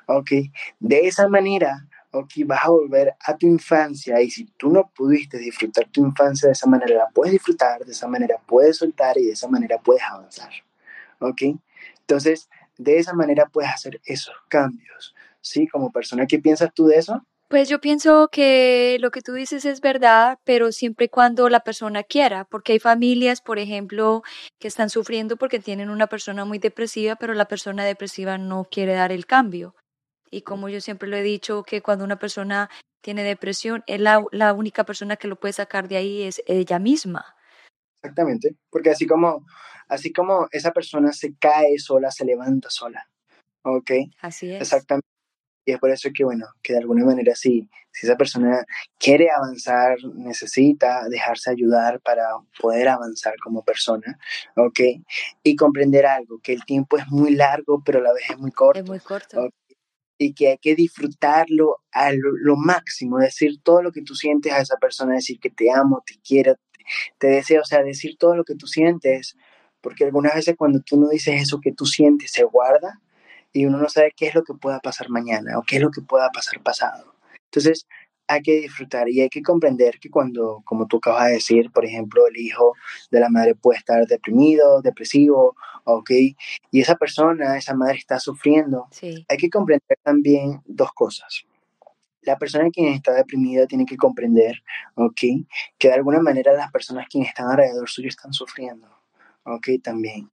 [0.06, 0.30] ¿ok?
[0.78, 2.30] De esa manera, ¿ok?
[2.46, 6.52] Vas a volver a tu infancia y si tú no pudiste disfrutar tu infancia de
[6.52, 10.02] esa manera, la puedes disfrutar, de esa manera puedes soltar y de esa manera puedes
[10.02, 10.50] avanzar,
[11.18, 11.42] ¿ok?
[12.00, 15.66] Entonces, de esa manera puedes hacer esos cambios, ¿sí?
[15.66, 17.24] Como persona, ¿qué piensas tú de eso?
[17.48, 21.60] Pues yo pienso que lo que tú dices es verdad, pero siempre y cuando la
[21.60, 24.22] persona quiera, porque hay familias, por ejemplo,
[24.58, 28.92] que están sufriendo porque tienen una persona muy depresiva, pero la persona depresiva no quiere
[28.92, 29.74] dar el cambio.
[30.30, 32.68] Y como yo siempre lo he dicho, que cuando una persona
[33.00, 36.78] tiene depresión, es la, la única persona que lo puede sacar de ahí es ella
[36.78, 37.34] misma.
[38.02, 39.46] Exactamente, porque así como,
[39.88, 43.08] así como esa persona se cae sola, se levanta sola.
[43.62, 43.90] ¿Ok?
[44.20, 44.60] Así es.
[44.60, 45.17] Exactamente.
[45.68, 48.64] Y es por eso que, bueno, que de alguna manera sí, si esa persona
[48.98, 52.24] quiere avanzar, necesita dejarse ayudar para
[52.58, 54.18] poder avanzar como persona,
[54.56, 54.80] ¿ok?
[55.42, 58.50] Y comprender algo, que el tiempo es muy largo, pero a la vez es muy
[58.50, 58.80] corto.
[58.80, 59.42] Es muy corto.
[59.42, 59.54] ¿ok?
[60.16, 64.50] Y que hay que disfrutarlo a lo, lo, máximo, decir todo lo que tú sientes
[64.50, 66.84] a esa persona, decir que te amo, te quiero, te,
[67.18, 69.36] te deseo, o sea, decir todo lo que tú sientes,
[69.82, 73.02] porque algunas veces cuando tú no dices eso que tú sientes, se guarda
[73.52, 75.90] y uno no sabe qué es lo que pueda pasar mañana o qué es lo
[75.90, 77.14] que pueda pasar pasado.
[77.44, 77.86] Entonces,
[78.28, 81.84] hay que disfrutar y hay que comprender que cuando, como tú acabas de decir, por
[81.86, 82.74] ejemplo, el hijo
[83.10, 86.10] de la madre puede estar deprimido, depresivo, ¿ok?
[86.70, 88.86] Y esa persona, esa madre está sufriendo.
[88.90, 89.24] Sí.
[89.28, 91.44] Hay que comprender también dos cosas.
[92.20, 94.62] La persona quien está deprimida tiene que comprender,
[94.94, 95.20] ¿ok?
[95.78, 98.88] Que de alguna manera las personas quienes están alrededor suyo están sufriendo,
[99.44, 99.68] ¿ok?
[99.82, 100.30] También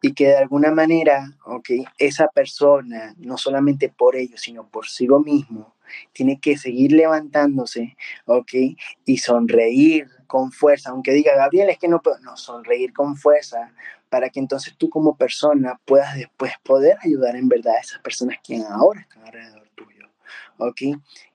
[0.00, 5.08] y que de alguna manera, okay, esa persona, no solamente por ellos, sino por sí
[5.24, 5.74] mismo,
[6.12, 12.02] tiene que seguir levantándose, okay, y sonreír con fuerza, aunque diga, Gabriel, es que no
[12.02, 13.72] puedo, no, sonreír con fuerza,
[14.08, 18.38] para que entonces tú como persona puedas después poder ayudar en verdad a esas personas
[18.42, 20.08] que ahora están alrededor tuyo.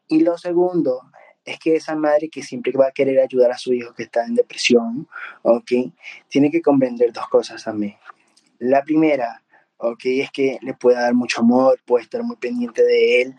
[0.07, 1.01] Y lo segundo
[1.45, 4.25] es que esa madre que siempre va a querer ayudar a su hijo que está
[4.25, 5.07] en depresión,
[5.41, 5.71] ¿ok?
[6.27, 7.95] Tiene que comprender dos cosas también.
[8.61, 9.43] La primera,
[9.77, 13.35] ok, es que le puede dar mucho amor, puede estar muy pendiente de él,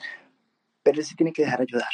[0.82, 1.88] pero él se tiene que dejar ayudar.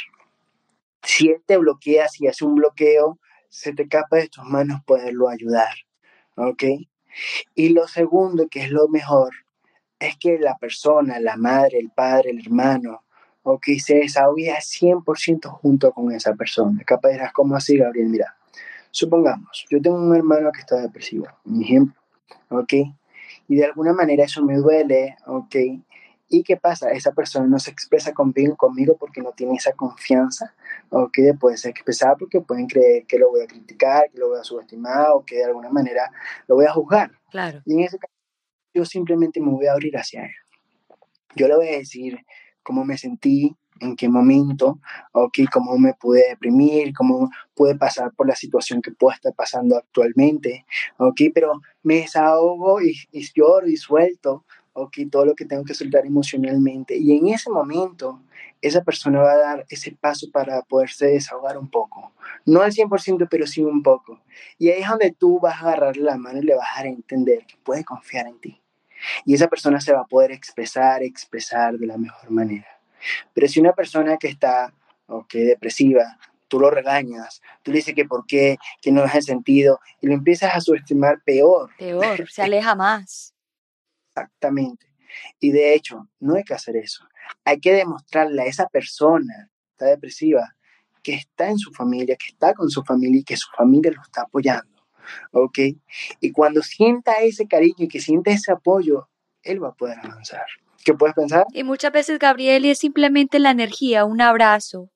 [1.03, 5.29] Si él te bloquea, si hace un bloqueo, se te capa de tus manos poderlo
[5.29, 5.75] ayudar,
[6.37, 6.63] ok.
[7.53, 9.31] Y lo segundo, que es lo mejor,
[9.99, 13.03] es que la persona, la madre, el padre, el hermano,
[13.43, 16.81] ok, se desahogue 100% junto con esa persona.
[16.83, 18.09] Capaz dirás, ¿cómo así, Gabriel?
[18.09, 18.35] Mira,
[18.89, 22.01] supongamos, yo tengo un hermano que está depresivo, un ejemplo,
[22.49, 22.73] ok,
[23.49, 25.55] y de alguna manera eso me duele, ok,
[26.31, 26.91] ¿Y qué pasa?
[26.91, 30.53] Esa persona no se expresa conmigo, conmigo porque no tiene esa confianza,
[30.89, 34.29] o que puede ser expresada porque pueden creer que lo voy a criticar, que lo
[34.29, 36.11] voy a subestimar o que de alguna manera
[36.47, 37.11] lo voy a juzgar.
[37.31, 37.63] Claro.
[37.65, 38.13] Y en ese caso,
[38.75, 40.31] yo simplemente me voy a abrir hacia él.
[41.35, 42.19] Yo le voy a decir
[42.61, 44.79] cómo me sentí, en qué momento,
[45.11, 49.77] ok, cómo me pude deprimir, cómo pude pasar por la situación que puedo estar pasando
[49.77, 50.65] actualmente,
[50.97, 55.73] ok, pero me desahogo y, y lloro y suelto, ok, todo lo que tengo que
[55.73, 56.97] soltar emocionalmente.
[56.97, 58.21] Y en ese momento,
[58.61, 62.13] esa persona va a dar ese paso para poderse desahogar un poco.
[62.45, 64.19] No al 100%, pero sí un poco.
[64.57, 67.45] Y ahí es donde tú vas a agarrar la mano y le vas a entender
[67.45, 68.61] que puede confiar en ti.
[69.25, 72.78] Y esa persona se va a poder expresar, expresar de la mejor manera.
[73.33, 74.73] Pero si una persona que está,
[75.07, 79.23] ok, depresiva, tú lo regañas, tú le dices que por qué, que no es el
[79.23, 81.71] sentido, y lo empiezas a subestimar peor.
[81.77, 83.33] Peor, se aleja más.
[84.09, 84.87] Exactamente.
[85.39, 87.07] Y de hecho, no hay que hacer eso.
[87.45, 90.55] Hay que demostrarle a esa persona que está depresiva
[91.01, 94.01] que está en su familia, que está con su familia y que su familia lo
[94.01, 94.83] está apoyando.
[95.31, 95.59] ¿Ok?
[96.19, 99.09] Y cuando sienta ese cariño y que sienta ese apoyo,
[99.41, 100.45] él va a poder avanzar.
[100.83, 101.45] ¿Qué puedes pensar?
[101.53, 104.89] Y muchas veces, Gabriel, es simplemente la energía, un abrazo,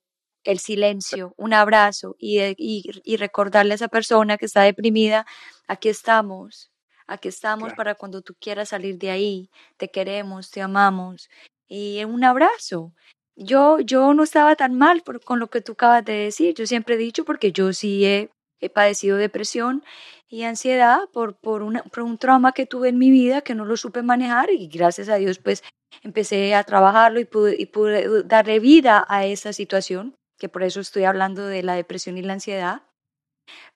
[0.43, 5.25] el silencio, un abrazo y, y, y recordarle a esa persona que está deprimida,
[5.67, 6.73] aquí estamos,
[7.07, 9.49] Aquí estamos para cuando tú quieras salir de ahí.
[9.77, 11.29] Te queremos, te amamos.
[11.67, 12.93] Y un abrazo.
[13.35, 16.53] Yo, yo no estaba tan mal por, con lo que tú acabas de decir.
[16.55, 18.29] Yo siempre he dicho, porque yo sí he,
[18.63, 19.83] he padecido depresión
[20.27, 23.65] y ansiedad por, por, una, por un trauma que tuve en mi vida que no
[23.65, 25.63] lo supe manejar y gracias a Dios pues
[26.01, 31.45] empecé a trabajarlo y pude, darle vida a esa situación, que por eso estoy hablando
[31.45, 32.81] de la depresión y la ansiedad.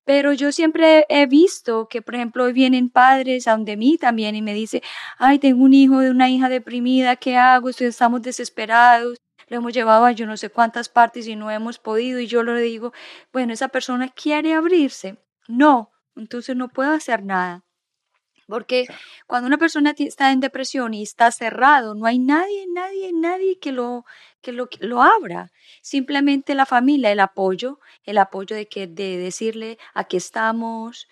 [0.05, 4.35] Pero yo siempre he visto que, por ejemplo, hoy vienen padres a donde mí también
[4.35, 4.81] y me dice,
[5.17, 7.69] ay, tengo un hijo de una hija deprimida, ¿qué hago?
[7.69, 12.19] estamos desesperados, lo hemos llevado a yo no sé cuántas partes y no hemos podido.
[12.19, 12.93] Y yo le digo,
[13.31, 15.17] bueno, esa persona quiere abrirse.
[15.47, 17.63] No, entonces no puedo hacer nada.
[18.47, 18.87] Porque
[19.25, 23.73] cuando una persona está en depresión y está cerrado, no hay nadie, nadie, nadie que
[23.73, 24.05] lo,
[24.41, 25.51] que lo, lo abra.
[25.81, 31.09] Simplemente la familia, el apoyo, el apoyo de, que, de decirle, aquí estamos,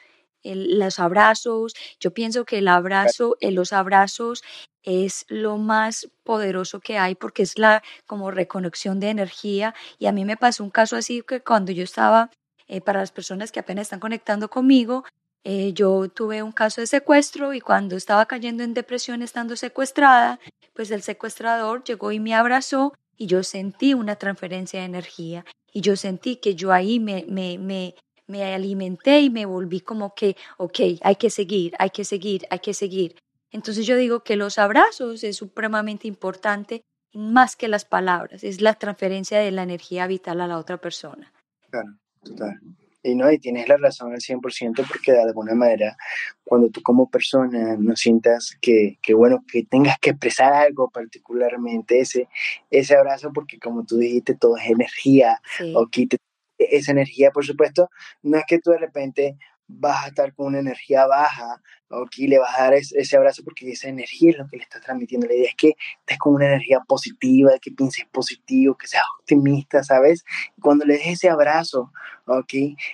[0.54, 1.74] los abrazos.
[2.00, 4.44] Yo pienso que el abrazo, los abrazos
[4.84, 9.74] es lo más poderoso que hay porque es la como reconexión de energía.
[9.98, 12.30] Y a mí me pasó un caso así que cuando yo estaba,
[12.68, 15.04] eh, para las personas que apenas están conectando conmigo,
[15.44, 20.40] eh, yo tuve un caso de secuestro y cuando estaba cayendo en depresión estando secuestrada,
[20.74, 25.82] pues el secuestrador llegó y me abrazó y yo sentí una transferencia de energía y
[25.82, 27.96] yo sentí que yo ahí me, me, me,
[28.28, 32.60] me alimenté y me volví como que, ok, hay que seguir, hay que seguir, hay
[32.60, 33.16] que seguir.
[33.52, 36.82] Entonces yo digo que los abrazos es supremamente importante
[37.14, 41.32] más que las palabras, es la transferencia de la energía vital a la otra persona.
[41.70, 42.60] Claro, total.
[43.02, 45.96] Y no, y tienes la razón al 100% porque de alguna manera,
[46.44, 52.00] cuando tú como persona no sientas que, que, bueno, que tengas que expresar algo particularmente,
[52.00, 52.28] ese,
[52.72, 55.40] ese abrazo, porque como tú dijiste, todo es energía,
[55.76, 56.18] o quite
[56.58, 57.90] esa energía, por supuesto,
[58.24, 59.38] no es que tú de repente
[59.68, 63.44] vas a estar con una energía baja, o que le vas a dar ese, abrazo
[63.44, 65.28] porque esa energía es lo que le estás transmitiendo.
[65.28, 69.84] La idea es que estés con una energía positiva, que pienses positivo, que seas optimista,
[69.84, 70.26] ¿sabes?
[70.62, 71.92] cuando le des ese abrazo,
[72.26, 72.54] ¿ok?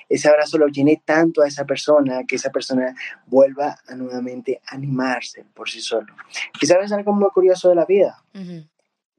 [0.10, 2.94] Ese abrazo lo llene tanto a esa persona que esa persona
[3.28, 6.14] vuelva a nuevamente animarse por sí solo.
[6.62, 8.22] Y sabes algo muy curioso de la vida.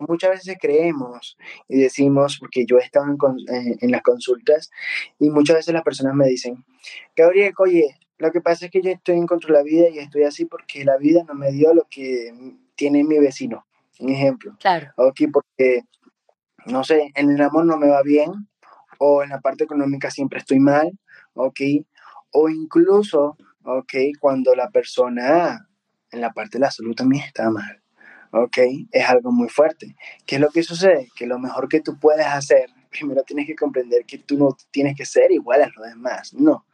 [0.08, 1.36] Muchas veces creemos
[1.68, 4.70] y decimos, porque yo he estado en, en, las consultas
[5.18, 6.64] y muchas veces las personas me dicen,
[7.16, 9.98] Gabriel, oye, lo que pasa es que yo estoy en contra de la vida y
[9.98, 12.32] estoy así porque la vida no me dio lo que
[12.74, 13.66] tiene mi vecino.
[13.98, 14.56] Un ejemplo.
[14.60, 14.90] Claro.
[14.96, 15.82] Ok, porque,
[16.66, 18.48] no sé, en el amor no me va bien
[18.98, 20.92] o en la parte económica siempre estoy mal,
[21.34, 21.60] ok,
[22.30, 25.68] o incluso, ok, cuando la persona
[26.12, 27.81] en la parte de la salud también está mal.
[28.32, 28.58] ¿Ok?
[28.90, 29.94] Es algo muy fuerte.
[30.26, 31.08] ¿Qué es lo que sucede?
[31.14, 34.96] Que lo mejor que tú puedes hacer, primero tienes que comprender que tú no tienes
[34.96, 36.64] que ser igual a los demás, no.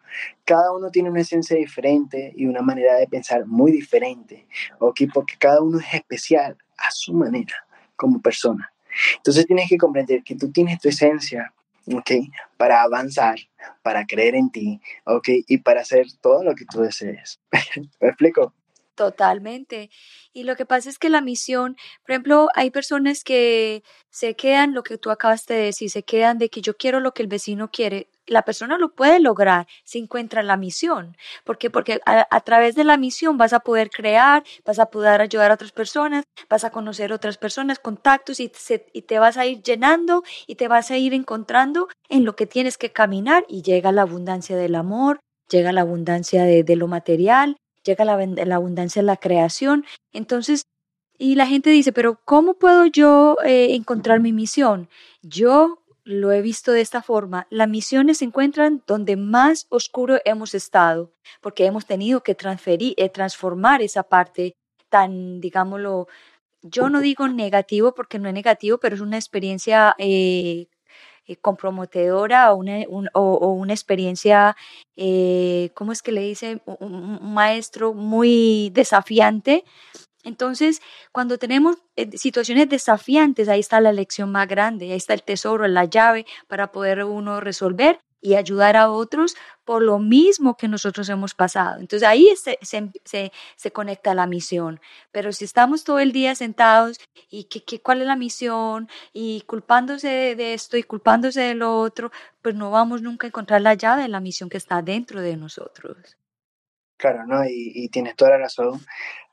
[0.44, 4.46] cada uno tiene una esencia diferente y una manera de pensar muy diferente,
[4.78, 5.02] ¿ok?
[5.12, 7.54] Porque cada uno es especial a su manera
[7.96, 8.72] como persona.
[9.16, 11.52] Entonces tienes que comprender que tú tienes tu esencia,
[11.86, 12.10] ¿ok?
[12.56, 13.38] Para avanzar,
[13.82, 15.28] para creer en ti, ¿ok?
[15.46, 17.40] Y para hacer todo lo que tú desees.
[18.00, 18.54] ¿Me explico?
[18.98, 19.90] Totalmente.
[20.32, 24.74] Y lo que pasa es que la misión, por ejemplo, hay personas que se quedan,
[24.74, 27.28] lo que tú acabas de decir, se quedan de que yo quiero lo que el
[27.28, 28.08] vecino quiere.
[28.26, 31.16] La persona lo puede lograr si encuentra la misión.
[31.44, 31.70] ¿Por qué?
[31.70, 35.54] Porque a, través de la misión vas a poder crear, vas a poder ayudar a
[35.54, 38.50] otras personas, vas a conocer otras personas, contactos y,
[38.92, 42.46] y te vas a ir llenando y te vas a ir encontrando en lo que
[42.46, 47.58] tienes que caminar y llega la abundancia del amor, llega la abundancia de lo material
[47.84, 49.84] llega la, la abundancia la creación.
[50.12, 50.62] Entonces,
[51.18, 54.88] y la gente dice, pero ¿cómo puedo yo eh, encontrar mi misión?
[55.20, 57.46] Yo lo he visto de esta forma.
[57.50, 63.08] Las misiones se encuentran donde más oscuro hemos estado, porque hemos tenido que transferir, eh,
[63.10, 64.54] transformar esa parte
[64.88, 66.06] tan, digámoslo,
[66.62, 70.68] yo no digo negativo porque no es negativo, pero es una experiencia eh,
[71.28, 72.78] eh, comprometedora o una,
[73.12, 74.56] o, una experiencia,
[74.96, 76.62] eh, ¿cómo es que le dice?
[76.64, 79.64] Un, maestro muy desafiante.
[80.24, 80.80] Entonces,
[81.12, 85.68] cuando tenemos eh, situaciones desafiantes, ahí está la lección más grande, ahí está el tesoro,
[85.68, 91.08] la llave para poder uno resolver y ayudar a otros por lo mismo que nosotros
[91.08, 91.80] hemos pasado.
[91.80, 94.80] Entonces ahí se, se, se, conecta la misión.
[95.12, 96.98] Pero si estamos todo el día sentados
[97.30, 102.10] y que, cuál es la misión y culpándose de esto y culpándose de lo otro,
[102.42, 105.36] pues no vamos nunca a encontrar la llave de la misión que está dentro de
[105.36, 106.16] nosotros.
[106.96, 107.44] Claro, ¿no?
[107.44, 108.80] Y, y tienes toda la razón.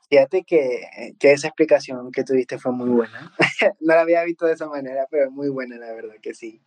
[0.08, 3.32] Fíjate que, que, esa explicación que tuviste fue muy buena.
[3.80, 6.62] no la había visto de esa manera, pero muy buena, la verdad que sí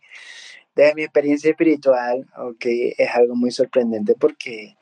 [0.74, 2.64] de mi experiencia espiritual, ok,
[2.96, 4.76] es algo muy sorprendente porque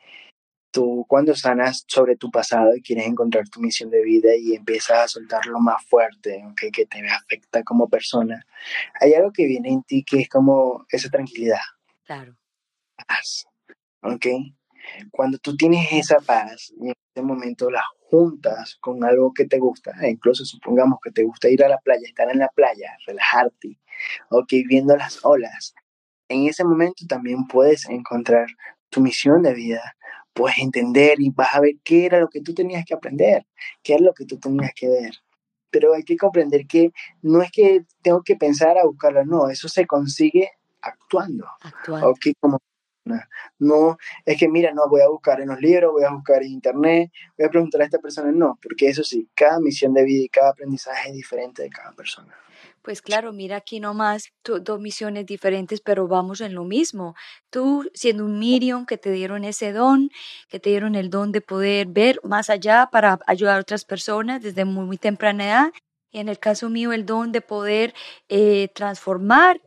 [0.70, 4.98] tú cuando sanas sobre tu pasado y quieres encontrar tu misión de vida y empiezas
[4.98, 8.44] a soltar lo más fuerte, okay, que te afecta como persona,
[9.01, 11.61] hay algo que viene en ti que es como esa tranquilidad.
[12.05, 12.37] Claro.
[13.07, 13.46] Paz.
[14.03, 14.27] ¿Ok?
[15.11, 19.59] Cuando tú tienes esa paz y en ese momento la juntas con algo que te
[19.59, 22.97] gusta, e incluso supongamos que te gusta ir a la playa, estar en la playa,
[23.07, 23.79] relajarte,
[24.31, 25.75] ok, viendo las olas,
[26.29, 28.47] en ese momento también puedes encontrar
[28.90, 29.97] tu misión de vida,
[30.33, 33.47] puedes entender y vas a ver qué era lo que tú tenías que aprender,
[33.83, 35.14] qué es lo que tú tenías que ver.
[35.71, 36.92] Pero hay que comprender que
[37.23, 41.47] no es que tengo que pensar a buscarlo, no, eso se consigue actuando.
[41.61, 42.14] Actuando.
[42.40, 42.59] como
[43.59, 46.53] no, es que mira, no voy a buscar en los libros, voy a buscar en
[46.53, 50.25] internet, voy a preguntar a esta persona, no, porque eso sí, cada misión de vida
[50.25, 52.35] y cada aprendizaje es diferente de cada persona.
[52.83, 57.14] Pues claro, mira aquí nomás dos misiones diferentes, pero vamos en lo mismo.
[57.51, 60.11] Tú siendo un Miriam que te dieron ese don,
[60.49, 64.42] que te dieron el don de poder ver más allá para ayudar a otras personas
[64.42, 65.73] desde muy, muy temprana edad.
[66.11, 67.92] Y en el caso mío, el don de poder
[68.29, 69.61] eh, transformar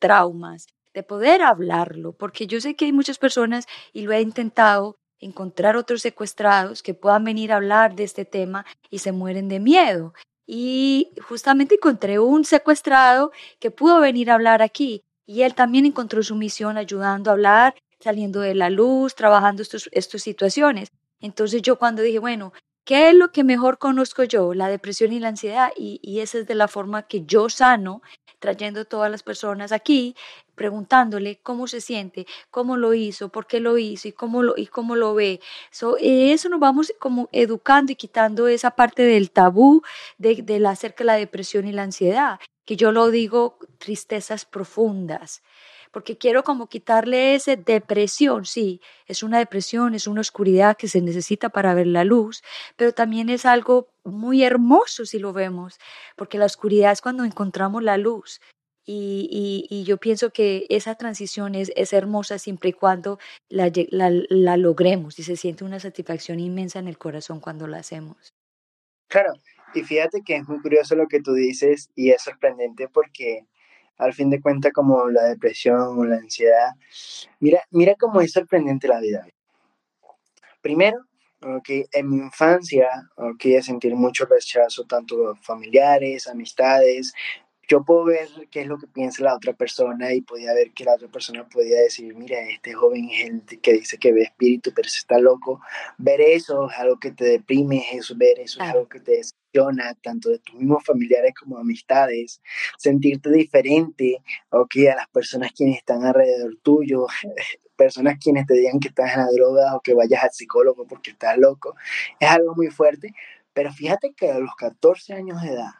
[0.00, 4.96] traumas, de poder hablarlo, porque yo sé que hay muchas personas, y lo he intentado,
[5.20, 9.60] encontrar otros secuestrados que puedan venir a hablar de este tema y se mueren de
[9.60, 10.12] miedo.
[10.46, 16.22] Y justamente encontré un secuestrado que pudo venir a hablar aquí y él también encontró
[16.22, 20.88] su misión ayudando a hablar, saliendo de la luz, trabajando estas situaciones.
[21.20, 22.52] Entonces yo cuando dije, bueno,
[22.84, 24.54] ¿qué es lo que mejor conozco yo?
[24.54, 28.02] La depresión y la ansiedad y, y esa es de la forma que yo sano
[28.44, 30.14] trayendo todas las personas aquí,
[30.54, 34.66] preguntándole cómo se siente, cómo lo hizo, por qué lo hizo y cómo lo, y
[34.66, 35.40] cómo lo ve.
[35.70, 39.82] So, eso nos vamos como educando y quitando esa parte del tabú
[40.18, 44.44] de, de la, acerca de la depresión y la ansiedad, que yo lo digo tristezas
[44.44, 45.42] profundas
[45.94, 51.00] porque quiero como quitarle esa depresión, sí, es una depresión, es una oscuridad que se
[51.00, 52.42] necesita para ver la luz,
[52.74, 55.78] pero también es algo muy hermoso si lo vemos,
[56.16, 58.40] porque la oscuridad es cuando encontramos la luz.
[58.84, 64.10] Y, y, yo pienso que esa transición es, es hermosa siempre y cuando la, la,
[64.28, 68.34] la logremos y se siente una satisfacción inmensa en el corazón cuando la hacemos.
[69.08, 69.32] Claro,
[69.74, 73.46] y fíjate que es muy curioso lo que tú dices y es sorprendente porque
[73.98, 76.70] al fin de cuentas como la depresión o la ansiedad.
[77.40, 79.26] Mira, mira cómo es sorprendente la vida.
[80.60, 80.98] Primero,
[81.42, 87.12] okay, en mi infancia, okay, sentir mucho rechazo, tanto familiares, amistades,
[87.68, 90.84] yo puedo ver qué es lo que piensa la otra persona y podía ver que
[90.84, 94.88] la otra persona podía decir, mira, este joven el que dice que ve espíritu, pero
[94.88, 95.60] se está loco.
[95.98, 99.94] Ver eso es algo que te deprime, eso, ver eso es algo que te decepciona,
[100.02, 102.40] tanto de tus mismos familiares como amistades.
[102.78, 107.06] Sentirte diferente, ok, a las personas quienes están alrededor tuyo,
[107.76, 111.10] personas quienes te digan que estás en la droga o que vayas al psicólogo porque
[111.10, 111.74] estás loco,
[112.20, 113.14] es algo muy fuerte.
[113.52, 115.70] Pero fíjate que a los 14 años de edad,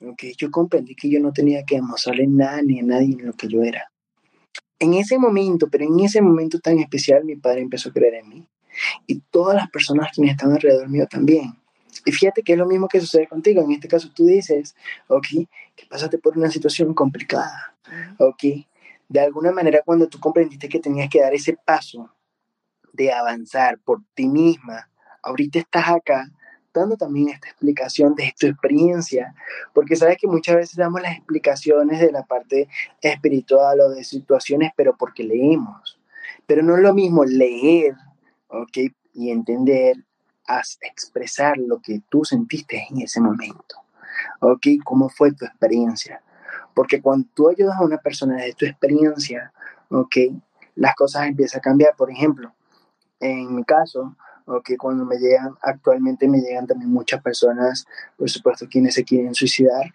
[0.00, 3.48] Okay, yo comprendí que yo no tenía que demostrarle nada ni a nadie lo que
[3.48, 3.90] yo era.
[4.78, 8.28] En ese momento, pero en ese momento tan especial, mi padre empezó a creer en
[8.28, 8.48] mí.
[9.06, 11.54] Y todas las personas que están alrededor mío también.
[12.04, 13.62] Y fíjate que es lo mismo que sucede contigo.
[13.62, 14.74] En este caso tú dices,
[15.06, 15.26] ok,
[15.76, 17.74] que pasaste por una situación complicada.
[18.18, 18.42] Ok,
[19.08, 22.10] de alguna manera cuando tú comprendiste que tenías que dar ese paso
[22.92, 24.88] de avanzar por ti misma,
[25.22, 26.30] ahorita estás acá
[26.74, 29.34] dando también esta explicación de tu experiencia,
[29.72, 32.68] porque sabes que muchas veces damos las explicaciones de la parte
[33.00, 35.98] espiritual o de situaciones, pero porque leemos.
[36.46, 37.94] Pero no es lo mismo leer,
[38.48, 38.78] ¿ok?
[39.14, 39.96] Y entender,
[40.82, 43.76] expresar lo que tú sentiste en ese momento,
[44.40, 44.66] ¿ok?
[44.84, 46.22] ¿Cómo fue tu experiencia?
[46.74, 49.52] Porque cuando tú ayudas a una persona de tu experiencia,
[49.90, 50.16] ¿ok?
[50.74, 51.94] Las cosas empiezan a cambiar.
[51.96, 52.52] Por ejemplo,
[53.20, 54.16] en mi caso,
[54.62, 57.86] que cuando me llegan, actualmente me llegan también muchas personas,
[58.16, 59.94] por supuesto, quienes se quieren suicidar.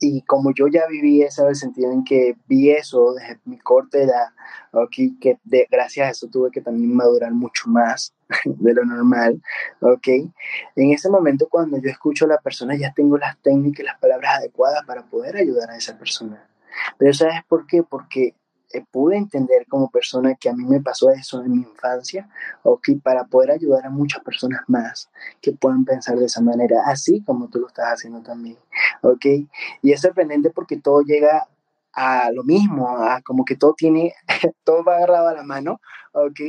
[0.00, 4.04] Y como yo ya viví esa vez, sentido en que vi eso desde mi corte
[4.04, 4.28] edad,
[4.70, 9.42] okay, que de, gracias a eso tuve que también madurar mucho más de lo normal,
[9.80, 10.08] ¿ok?
[10.76, 13.98] En ese momento cuando yo escucho a la persona ya tengo las técnicas y las
[13.98, 16.48] palabras adecuadas para poder ayudar a esa persona.
[16.96, 17.82] Pero ¿sabes por qué?
[17.82, 18.34] Porque
[18.72, 22.28] eh, pude entender como persona que a mí me pasó eso en mi infancia,
[22.62, 25.10] o que para poder ayudar a muchas personas más
[25.40, 28.58] que puedan pensar de esa manera, así como tú lo estás haciendo también,
[29.02, 29.26] ¿ok?
[29.82, 31.48] Y es sorprendente porque todo llega
[31.92, 34.14] a lo mismo, a como que todo tiene,
[34.64, 35.80] todo va agarrado a la mano,
[36.12, 36.40] ¿ok?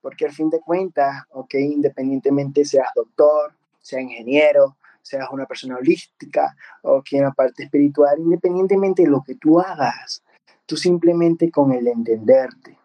[0.00, 1.54] Porque al fin de cuentas, ¿ok?
[1.54, 8.18] Independientemente seas doctor, sea ingeniero, seas una persona holística o que en la parte espiritual,
[8.18, 10.22] independientemente de lo que tú hagas,
[10.66, 12.78] Tú simplemente con el entenderte,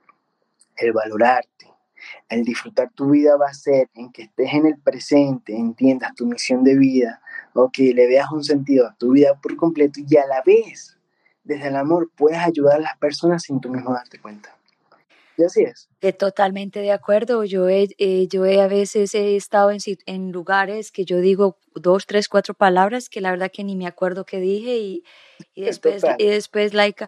[0.75, 1.67] el valorarte,
[2.27, 6.25] el disfrutar tu vida va a ser en que estés en el presente, entiendas tu
[6.25, 7.21] misión de vida,
[7.53, 10.97] o que le veas un sentido a tu vida por completo y a la vez,
[11.43, 14.58] desde el amor, puedas ayudar a las personas sin tú mismo darte cuenta.
[15.39, 15.89] Y así es.
[16.17, 17.45] totalmente de acuerdo.
[17.45, 21.57] Yo he, eh, yo he a veces he estado en, en lugares que yo digo
[21.75, 25.03] dos, tres, cuatro palabras que la verdad que ni me acuerdo qué dije y,
[25.55, 27.05] y después, y después, like,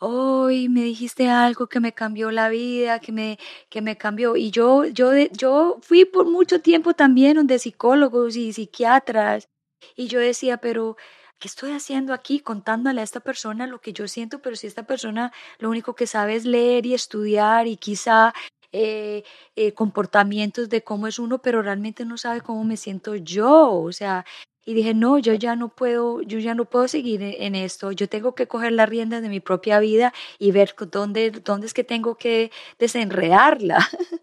[0.00, 4.34] hoy me dijiste algo que me cambió la vida, que me, que me cambió.
[4.36, 9.48] Y yo, yo, yo fui por mucho tiempo también donde psicólogos y psiquiatras.
[9.96, 10.96] Y yo decía, pero
[11.38, 14.40] ¿qué estoy haciendo aquí contándole a esta persona lo que yo siento?
[14.40, 18.32] Pero si esta persona lo único que sabe es leer y estudiar y quizá
[18.72, 19.24] eh,
[19.56, 23.72] eh, comportamientos de cómo es uno, pero realmente no sabe cómo me siento yo.
[23.72, 24.24] O sea,
[24.68, 27.92] y dije, no, yo ya no puedo, yo ya no puedo seguir e-, en esto,
[27.92, 31.72] yo tengo que coger las riendas de mi propia vida y ver dónde, dónde es
[31.74, 33.78] que tengo que desenredarla.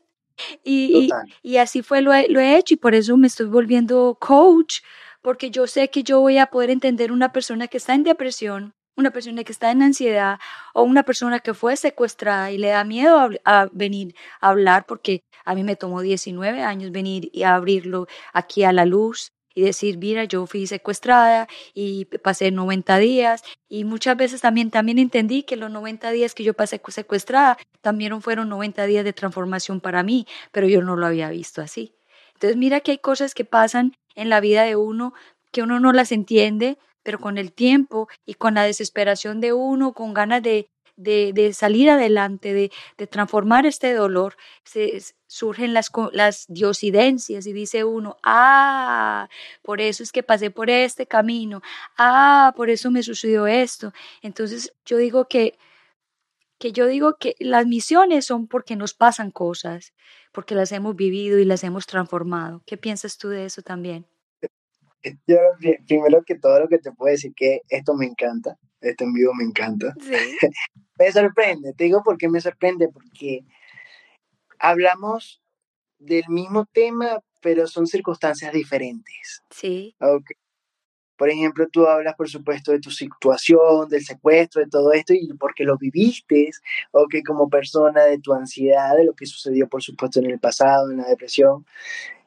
[0.64, 1.10] y,
[1.42, 4.82] y, así fue, lo lo he hecho y por eso me estoy volviendo coach,
[5.26, 8.76] porque yo sé que yo voy a poder entender una persona que está en depresión,
[8.96, 10.38] una persona que está en ansiedad
[10.76, 15.24] o una persona que fue secuestrada y le da miedo a, venir a hablar porque
[15.44, 19.98] a mí me tomó 19 años venir y abrirlo aquí a la luz y decir,
[19.98, 25.56] mira, yo fui secuestrada y pasé 90 días y muchas veces también, también entendí que
[25.56, 30.28] los 90 días que yo pasé secuestrada también fueron 90 días de transformación para mí,
[30.52, 31.96] pero yo no lo había visto así.
[32.36, 35.14] Entonces mira que hay cosas que pasan en la vida de uno
[35.52, 39.94] que uno no las entiende, pero con el tiempo y con la desesperación de uno,
[39.94, 47.46] con ganas de, de, salir adelante, de, transformar este dolor, se, surgen las, las diosidencias
[47.46, 49.30] y dice uno, ah,
[49.62, 51.62] por eso es que pasé por este camino,
[51.98, 53.94] ah, por eso me sucedió esto.
[54.22, 55.58] Entonces yo digo que
[56.58, 59.94] que yo digo que las misiones son porque nos pasan cosas,
[60.36, 62.62] porque las hemos vivido y las hemos transformado.
[62.68, 64.06] ¿Qué piensas tú de eso también?
[65.28, 65.38] Yo
[65.88, 69.34] primero que todo lo que te puedo decir que esto me encanta, esto en vivo
[69.34, 69.94] me encanta.
[71.00, 73.46] me sorprende, te digo por qué me sorprende, porque
[74.60, 75.42] hablamos
[76.00, 79.42] del mismo tema, pero son circunstancias diferentes.
[79.52, 79.96] Sí.
[80.00, 80.38] Okay.
[81.18, 85.28] Por ejemplo, tú hablas, por supuesto, de tu situación, del secuestro, de todo esto, y
[85.40, 86.50] porque lo viviste,
[86.92, 90.40] o que como persona, de tu ansiedad, de lo que sucedió, por supuesto, en el
[90.40, 91.66] pasado, en la depresión.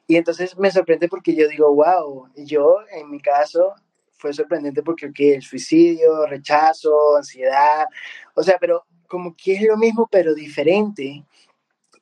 [0.07, 3.75] Y entonces me sorprende porque yo digo, wow, yo en mi caso
[4.17, 7.85] fue sorprendente porque okay, el suicidio, rechazo, ansiedad,
[8.33, 11.23] o sea, pero como que es lo mismo pero diferente.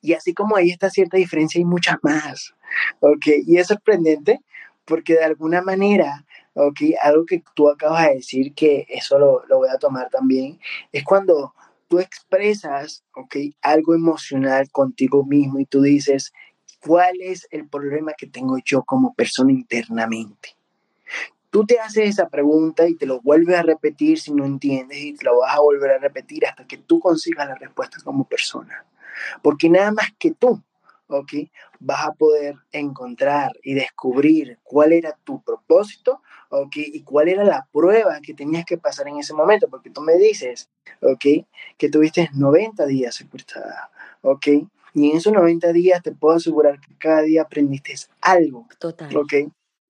[0.00, 2.54] Y así como hay esta cierta diferencia, hay muchas más.
[3.00, 3.26] ¿ok?
[3.46, 4.40] Y es sorprendente
[4.84, 6.24] porque de alguna manera,
[6.58, 6.80] ¿ok?
[7.02, 10.58] Algo que tú acabas de decir, que eso lo, lo voy a tomar también,
[10.92, 11.54] es cuando
[11.88, 13.36] tú expresas, ¿ok?
[13.62, 16.32] Algo emocional contigo mismo y tú dices,
[16.80, 20.56] ¿cuál es el problema que tengo yo como persona internamente?
[21.50, 25.14] Tú te haces esa pregunta y te lo vuelves a repetir si no entiendes y
[25.14, 28.84] te lo vas a volver a repetir hasta que tú consigas la respuesta como persona.
[29.42, 30.62] Porque nada más que tú,
[31.08, 31.32] ¿ok?
[31.80, 36.76] Vas a poder encontrar y descubrir cuál era tu propósito, ¿ok?
[36.76, 39.68] Y cuál era la prueba que tenías que pasar en ese momento.
[39.68, 40.70] Porque tú me dices,
[41.02, 41.46] ¿ok?
[41.76, 43.90] Que tuviste 90 días secuestrada,
[44.22, 44.46] ¿ok?
[44.94, 48.66] Y en esos 90 días te puedo asegurar que cada día aprendiste algo.
[48.78, 49.14] Total.
[49.16, 49.34] ¿Ok?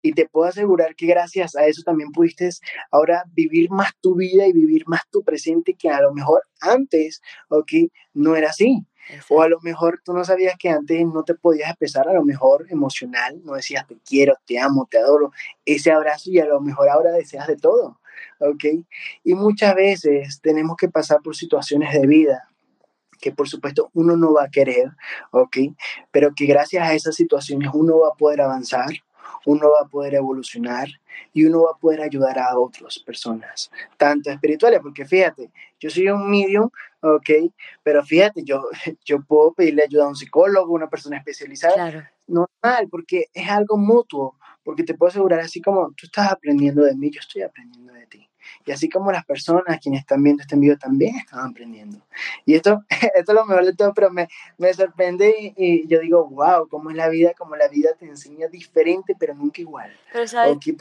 [0.03, 2.49] Y te puedo asegurar que gracias a eso también pudiste
[2.91, 7.21] ahora vivir más tu vida y vivir más tu presente que a lo mejor antes,
[7.49, 7.73] ¿ok?
[8.15, 8.87] No era así.
[9.29, 12.25] O a lo mejor tú no sabías que antes no te podías expresar, a lo
[12.25, 15.33] mejor emocional, no decías te quiero, te amo, te adoro,
[15.65, 18.01] ese abrazo y a lo mejor ahora deseas de todo,
[18.39, 18.65] ¿ok?
[19.25, 22.49] Y muchas veces tenemos que pasar por situaciones de vida
[23.21, 24.93] que por supuesto uno no va a querer,
[25.33, 25.57] ¿ok?
[26.11, 28.91] Pero que gracias a esas situaciones uno va a poder avanzar,
[29.47, 30.89] uno va a poder evolucionar
[31.33, 35.51] y uno va a poder ayudar a otras personas, tanto espirituales, porque fíjate,
[35.81, 36.71] yo soy un medium,
[37.01, 37.31] ok,
[37.83, 38.65] pero fíjate, yo,
[39.05, 42.03] yo puedo pedirle ayuda a un psicólogo, una persona especializada, Claro.
[42.27, 46.95] normal, porque es algo mutuo, porque te puedo asegurar, así como tú estás aprendiendo de
[46.95, 48.28] mí, yo estoy aprendiendo de ti.
[48.65, 51.99] Y así como las personas quienes están viendo este video también están aprendiendo.
[52.45, 52.83] Y esto,
[53.15, 54.29] esto es lo mejor de todo, pero me,
[54.59, 58.07] me sorprende y, y yo digo, wow, cómo es la vida, cómo la vida te
[58.07, 59.91] enseña diferente, pero nunca igual.
[60.13, 60.77] Pero sabes, pues,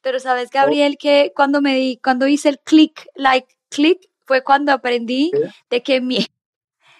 [0.00, 4.72] pero sabes, Gabriel, que cuando me di, cuando hice el click, like click, fue cuando
[4.72, 5.40] aprendí ¿Sí?
[5.70, 6.26] de que mi,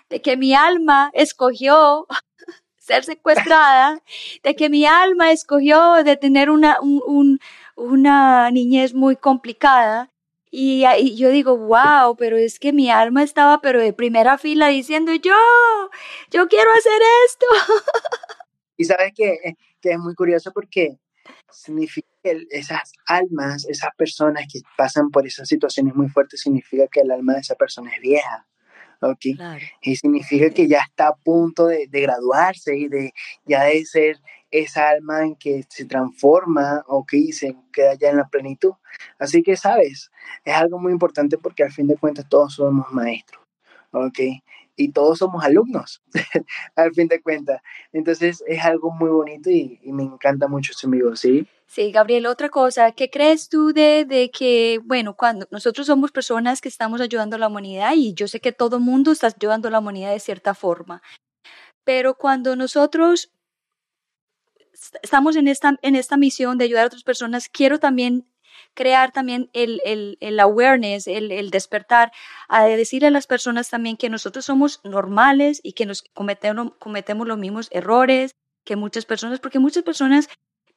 [0.08, 2.06] de que mi alma escogió
[2.78, 4.02] ser secuestrada,
[4.42, 7.38] de que mi alma escogió de tener una, un, un-
[7.76, 10.10] una niñez muy complicada.
[10.50, 10.84] Y,
[11.16, 15.34] yo digo, wow, pero es que mi alma estaba pero de primera fila diciendo, yo,
[16.30, 17.46] yo quiero hacer esto.
[18.74, 19.36] Y sabes que,
[19.80, 20.98] que es muy curioso porque
[21.50, 27.00] significa que esas almas, esas personas que pasan por esas situaciones muy fuertes, significa que
[27.00, 28.46] el alma de esa persona es vieja.
[29.02, 29.36] ¿Ok?
[29.36, 29.64] Claro.
[29.82, 33.12] Y significa que ya está a punto de, de graduarse y de
[33.44, 34.20] ya de ser
[34.52, 37.14] esa alma en que se transforma, ¿ok?
[37.14, 38.74] Y se queda ya en la plenitud.
[39.18, 40.10] Así que, ¿sabes?
[40.44, 43.42] Es algo muy importante porque al fin de cuentas todos somos maestros,
[43.90, 44.18] ¿ok?
[44.76, 46.02] Y todos somos alumnos,
[46.76, 47.60] al fin de cuentas.
[47.92, 51.46] Entonces es algo muy bonito y, y me encanta mucho este amigo, ¿sí?
[51.74, 56.60] Sí, Gabriel, otra cosa, ¿qué crees tú de, de que, bueno, cuando nosotros somos personas
[56.60, 59.70] que estamos ayudando a la humanidad y yo sé que todo mundo está ayudando a
[59.70, 61.00] la humanidad de cierta forma,
[61.84, 63.30] pero cuando nosotros
[64.72, 68.26] est- estamos en esta, en esta misión de ayudar a otras personas, quiero también
[68.74, 72.12] crear también el, el, el awareness, el, el despertar,
[72.48, 77.26] a decirle a las personas también que nosotros somos normales y que nos cometemos, cometemos
[77.26, 78.32] los mismos errores
[78.64, 80.28] que muchas personas, porque muchas personas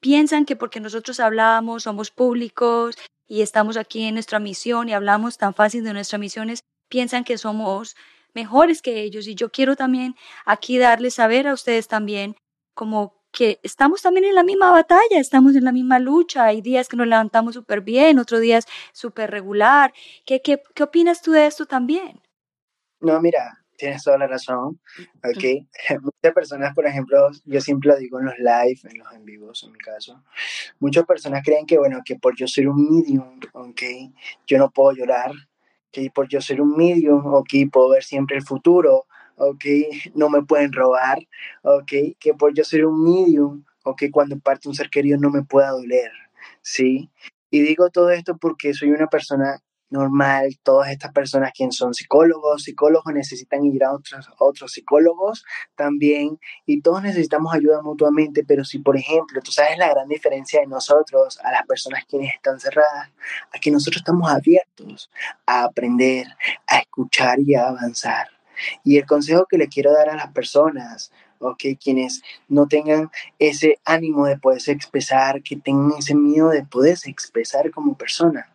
[0.05, 2.95] piensan que porque nosotros hablamos, somos públicos
[3.27, 7.39] y estamos aquí en nuestra misión y hablamos tan fácil de nuestras misiones, piensan que
[7.39, 7.95] somos
[8.35, 9.27] mejores que ellos.
[9.27, 12.35] Y yo quiero también aquí darles saber a ustedes también
[12.75, 16.45] como que estamos también en la misma batalla, estamos en la misma lucha.
[16.45, 19.91] Hay días que nos levantamos súper bien, otros días súper regular.
[20.23, 22.21] ¿Qué, qué, ¿Qué opinas tú de esto también?
[22.99, 24.79] No, mira, tienes toda la razón,
[25.23, 25.67] ¿ok?
[26.01, 29.63] Muchas personas, por ejemplo, yo siempre lo digo en los live, en los en vivos,
[29.63, 30.23] en mi caso,
[30.79, 33.81] muchas personas creen que, bueno, que por yo ser un medium, ¿ok?
[34.47, 35.31] Yo no puedo llorar,
[35.91, 37.49] que por yo ser un medium, ¿ok?
[37.71, 39.05] Puedo ver siempre el futuro,
[39.37, 39.65] ¿ok?
[40.13, 41.19] No me pueden robar,
[41.61, 41.91] ¿ok?
[42.19, 44.03] Que por yo ser un medium, ¿ok?
[44.11, 46.11] Cuando parte un ser querido no me pueda doler,
[46.61, 47.09] ¿sí?
[47.49, 52.63] Y digo todo esto porque soy una persona normal, todas estas personas que son psicólogos,
[52.63, 58.79] psicólogos necesitan ir a otros, otros psicólogos también y todos necesitamos ayuda mutuamente, pero si
[58.79, 63.11] por ejemplo, tú sabes la gran diferencia de nosotros a las personas quienes están cerradas,
[63.53, 65.09] a que nosotros estamos abiertos
[65.45, 66.27] a aprender,
[66.67, 68.27] a escuchar y a avanzar.
[68.83, 71.63] Y el consejo que le quiero dar a las personas, ¿ok?
[71.81, 77.69] Quienes no tengan ese ánimo de poderse expresar, que tengan ese miedo de poderse expresar
[77.71, 78.49] como persona,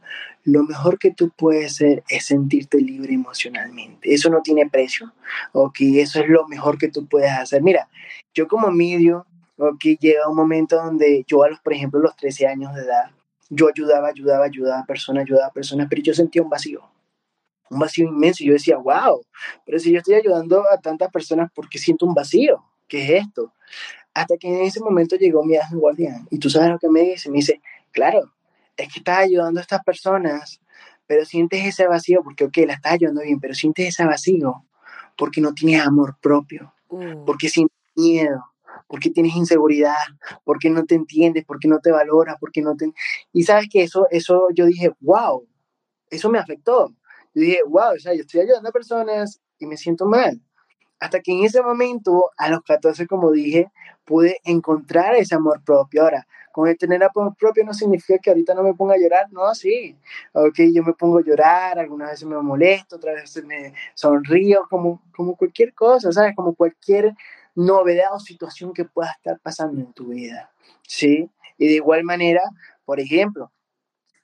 [0.44, 4.12] lo mejor que tú puedes hacer es sentirte libre emocionalmente.
[4.12, 5.12] Eso no tiene precio,
[5.52, 5.76] ¿ok?
[5.80, 7.62] Eso es lo mejor que tú puedes hacer.
[7.62, 7.88] Mira,
[8.34, 9.26] yo como medio,
[9.58, 9.84] ¿ok?
[10.00, 13.10] Llega un momento donde yo a los, por ejemplo, los 13 años de edad,
[13.50, 16.82] yo ayudaba, ayudaba, ayudaba a personas, ayudaba a personas, pero yo sentía un vacío,
[17.68, 18.42] un vacío inmenso.
[18.42, 19.22] Y yo decía, wow,
[19.66, 22.64] pero si yo estoy ayudando a tantas personas, ¿por qué siento un vacío?
[22.88, 23.52] ¿Qué es esto?
[24.14, 26.26] Hasta que en ese momento llegó mi ángel guardián.
[26.30, 27.30] Y tú sabes lo que me dice.
[27.30, 27.60] Me dice,
[27.92, 28.32] claro,
[28.76, 30.60] es que estás ayudando a estas personas,
[31.06, 34.64] pero sientes ese vacío porque, ok, la estás ayudando bien, pero sientes ese vacío
[35.16, 37.24] porque no tienes amor propio, uh.
[37.24, 38.44] porque sientes miedo,
[38.86, 39.94] porque tienes inseguridad,
[40.44, 42.92] porque no te entiendes, porque no te valoras, porque no te...
[43.32, 45.46] Y sabes que eso, eso yo dije, wow,
[46.10, 46.94] eso me afectó.
[47.34, 50.40] Yo dije, wow, o sea, yo estoy ayudando a personas y me siento mal.
[51.00, 53.70] Hasta que en ese momento, a los 14, como dije,
[54.04, 56.02] pude encontrar ese amor propio.
[56.02, 59.26] Ahora, con el tener amor propio no significa que ahorita no me ponga a llorar,
[59.30, 59.96] no, sí,
[60.32, 65.00] ok, yo me pongo a llorar, algunas veces me molesto, otras veces me sonrío, como,
[65.14, 66.34] como cualquier cosa, ¿sabes?
[66.36, 67.14] Como cualquier
[67.54, 70.50] novedad o situación que pueda estar pasando en tu vida,
[70.86, 71.30] ¿sí?
[71.56, 72.42] Y de igual manera,
[72.84, 73.50] por ejemplo,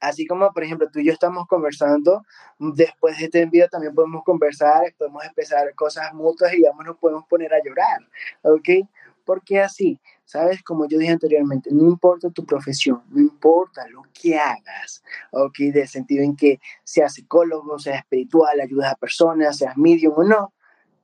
[0.08, 2.24] así como por ejemplo tú y yo estamos conversando,
[2.58, 7.24] después de este envío también podemos conversar, podemos empezar cosas mutuas y ya nos podemos
[7.26, 8.00] poner a llorar,
[8.42, 8.88] ¿ok?
[9.24, 10.62] Porque así, ¿sabes?
[10.62, 15.02] Como yo dije anteriormente, no importa tu profesión, no importa lo que hagas,
[15.32, 15.58] ¿ok?
[15.72, 20.52] Del sentido en que seas psicólogo, seas espiritual, ayudas a personas, seas medium o no,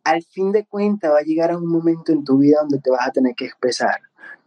[0.05, 2.91] al fin de cuentas va a llegar a un momento en tu vida donde te
[2.91, 4.01] vas a tener que expresar.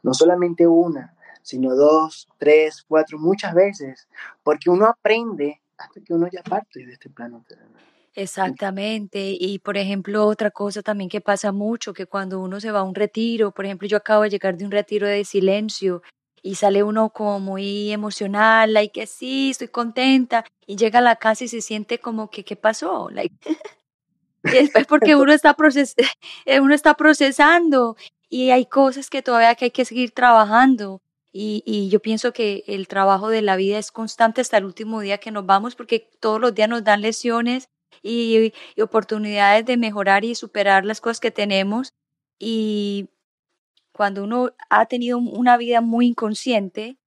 [0.03, 1.14] No solamente una,
[1.45, 4.07] sino dos, tres, cuatro, muchas veces,
[4.43, 7.45] porque uno aprende hasta que uno ya parte de este plano
[8.15, 9.37] Exactamente.
[9.39, 12.83] Y por ejemplo, otra cosa también que pasa mucho, que cuando uno se va a
[12.83, 16.01] un retiro, por ejemplo, yo acabo de llegar de un retiro de silencio
[16.41, 21.17] y sale uno como muy emocional, like que sí, estoy contenta, y llega a la
[21.17, 23.09] casa y se siente como que, ¿qué pasó?
[23.11, 23.35] Like,
[24.43, 25.95] es porque uno está, proces
[26.59, 27.97] uno está procesando
[28.29, 31.01] y hay cosas que todavía que hay que seguir trabajando.
[31.37, 35.17] Y, yo pienso que el trabajo de la vida es constante hasta el último día
[35.17, 37.67] que nos vamos porque todos los días nos dan lesiones
[38.01, 41.93] y, oportunidades de mejorar y superar las cosas que tenemos.
[42.39, 43.09] Y
[43.91, 46.97] cuando uno ha tenido una vida muy inconsciente,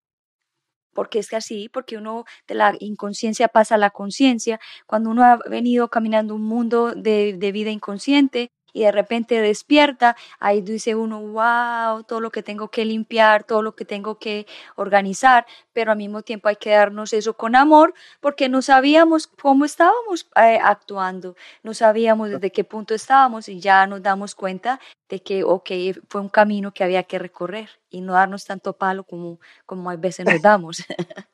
[0.93, 5.25] porque es que así, porque uno de la inconsciencia pasa a la conciencia, cuando uno
[5.25, 11.21] ha venido caminando un mundo de vida inconsciente, y de repente despierta, ahí dice uno,
[11.21, 14.47] wow, todo lo que tengo que limpiar, todo lo que tengo que
[14.77, 19.65] organizar, pero al mismo tiempo hay que darnos eso con amor porque no sabíamos cómo
[19.65, 25.23] estábamos eh, actuando, no sabíamos desde qué punto estábamos y ya nos damos cuenta de
[25.23, 25.71] que, ok,
[26.09, 29.97] fue un camino que había que recorrer y no darnos tanto palo como, como a
[29.97, 30.85] veces nos damos.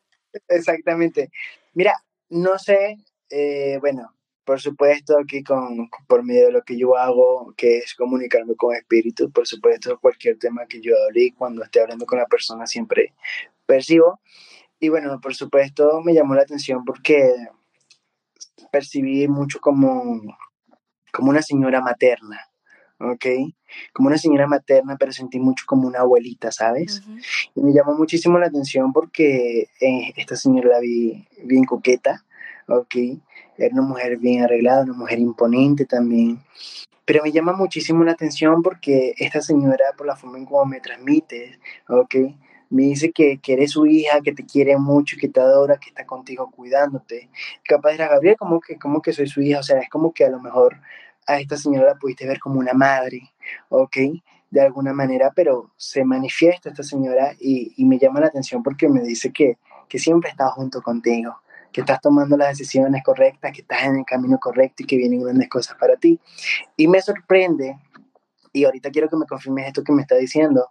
[0.48, 1.30] Exactamente.
[1.72, 1.94] Mira,
[2.28, 2.98] no sé,
[3.30, 4.13] eh, bueno,
[4.44, 8.74] por supuesto, aquí con, por medio de lo que yo hago, que es comunicarme con
[8.74, 13.14] espíritu, por supuesto, cualquier tema que yo hable cuando esté hablando con la persona siempre
[13.66, 14.20] percibo.
[14.78, 17.34] Y bueno, por supuesto, me llamó la atención porque
[18.70, 20.20] percibí mucho como,
[21.12, 22.40] como una señora materna,
[22.98, 23.26] ¿ok?
[23.92, 27.02] Como una señora materna, pero sentí mucho como una abuelita, ¿sabes?
[27.54, 32.24] Y me llamó muchísimo la atención porque eh, esta señora la vi bien coqueta,
[32.68, 32.94] ¿ok?
[33.56, 36.40] Era una mujer bien arreglada, una mujer imponente también.
[37.04, 40.80] Pero me llama muchísimo la atención porque esta señora, por la forma en cómo me
[40.80, 42.14] transmite, ¿ok?
[42.70, 45.90] Me dice que, que eres su hija, que te quiere mucho, que te adora, que
[45.90, 47.28] está contigo cuidándote.
[47.62, 50.24] Capaz era Gabriel, como que, como que soy su hija, o sea, es como que
[50.24, 50.80] a lo mejor
[51.26, 53.32] a esta señora la pudiste ver como una madre,
[53.68, 53.96] ¿ok?
[54.50, 58.88] De alguna manera, pero se manifiesta esta señora y, y me llama la atención porque
[58.88, 61.36] me dice que, que siempre está junto contigo,
[61.74, 65.22] que estás tomando las decisiones correctas, que estás en el camino correcto y que vienen
[65.22, 66.20] grandes cosas para ti.
[66.76, 67.76] Y me sorprende,
[68.52, 70.70] y ahorita quiero que me confirmes esto que me está diciendo,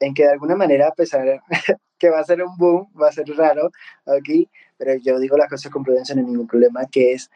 [0.00, 1.42] en que de alguna manera, a pesar
[1.98, 3.70] que va a ser un boom, va a ser raro,
[4.06, 7.30] aquí, pero yo digo las cosas con prudencia, no hay ningún problema, que es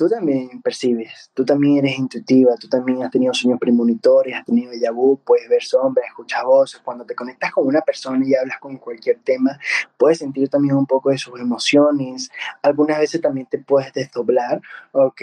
[0.00, 4.72] tú también percibes, tú también eres intuitiva, tú también has tenido sueños premonitores, has tenido
[4.72, 6.80] déjà vu, puedes ver sombras, escuchar voces.
[6.82, 9.60] Cuando te conectas con una persona y hablas con cualquier tema,
[9.98, 12.30] puedes sentir también un poco de sus emociones.
[12.62, 15.20] Algunas veces también te puedes desdoblar, ¿ok?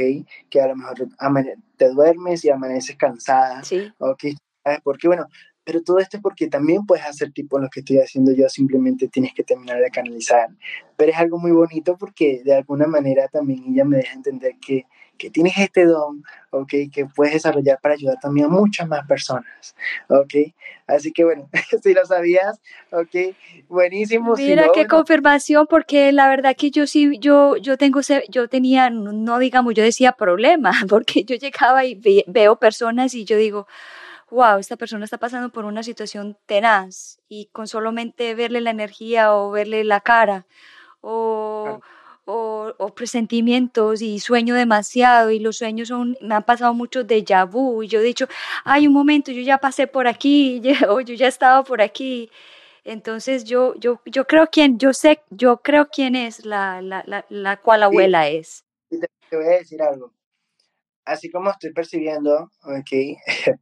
[0.47, 1.07] Que a lo mejor
[1.75, 3.91] te duermes y amaneces cansada, sí.
[3.97, 4.25] ¿ok?
[4.83, 5.25] Porque bueno,
[5.67, 9.09] pero todo esto es porque también puedes hacer tipo lo que estoy haciendo yo, simplemente
[9.09, 10.47] tienes que terminar de canalizar.
[10.95, 14.85] Pero es algo muy bonito porque de alguna manera también ella me deja entender que,
[15.17, 16.69] que tienes este don, ¿ok?
[16.89, 19.75] Que puedes desarrollar para ayudar también a muchas más personas,
[20.07, 20.53] ¿ok?
[20.87, 21.49] Así que bueno,
[21.83, 22.61] si lo sabías,
[22.93, 23.35] ¿ok?
[23.67, 24.35] Buenísimo.
[24.37, 27.99] Mira qué confirmación, porque la verdad que yo sí, yo, yo tengo,
[28.29, 33.35] yo tenía, no digamos, yo decía problema, porque yo llegaba y veo personas y yo
[33.35, 33.67] digo,
[34.29, 39.33] wow, esta persona está pasando por una situación tenaz y con solamente verle la energía
[39.33, 40.45] o verle la cara
[41.01, 41.79] o,
[42.25, 47.83] o, presentimientos y sueño demasiado y los sueños son, me han pasado mucho de vu
[47.83, 48.27] y yo he dicho,
[48.65, 52.29] ay, un momento, yo ya pasé por aquí o yo ya he estado por aquí.
[52.83, 57.25] Entonces yo, yo, yo creo quién, yo sé, yo creo quién es la, la, la,
[57.29, 58.63] la cual abuela es.
[58.89, 60.11] Te voy a decir algo.
[61.07, 62.91] Así como estoy percibiendo, ok,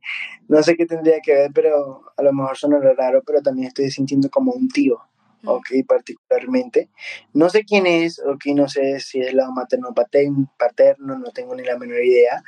[0.50, 3.92] no sé qué tendría que ver, pero a lo mejor suena raro, pero también estoy
[3.92, 5.00] sintiendo como un tío
[5.46, 6.90] ok, particularmente.
[7.34, 11.64] No sé quién es, ok, no sé si es la materno paterno, no tengo ni
[11.64, 12.44] la menor idea,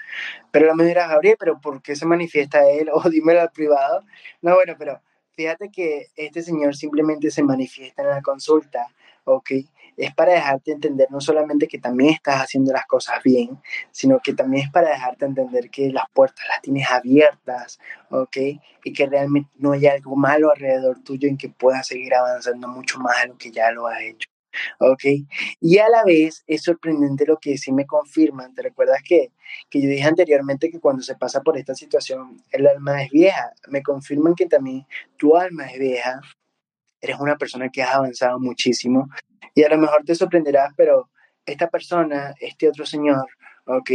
[0.52, 2.90] pero la me dirá, Gabriel, pero ¿por qué se manifiesta él?
[2.94, 4.04] O dímelo al privado.
[4.42, 5.02] No, bueno, pero
[5.34, 8.88] fíjate que este señor simplemente se manifiesta en la consulta,
[9.26, 9.52] ok,
[9.98, 13.60] es para dejarte entender no solamente que también estás haciendo las cosas bien,
[13.92, 17.80] sino que también es para dejarte entender que las puertas las tienes abiertas,
[18.12, 18.38] ¿ok?
[18.84, 23.00] Y que realmente no hay algo malo alrededor tuyo en que puedas seguir avanzando mucho
[23.00, 24.28] más de lo que ya lo has hecho.
[24.80, 25.04] ¿ok?
[25.60, 28.54] Y a la vez es sorprendente lo que sí me confirman.
[28.54, 29.32] ¿Te recuerdas que,
[29.70, 33.52] que yo dije anteriormente que cuando se pasa por esta situación el alma es vieja?
[33.68, 34.86] Me confirman que también
[35.18, 36.22] tu alma es vieja.
[37.02, 39.10] Eres una persona que has avanzado muchísimo
[39.58, 41.10] y a lo mejor te sorprenderás, pero
[41.44, 43.28] esta persona, este otro señor,
[43.66, 43.90] ¿ok?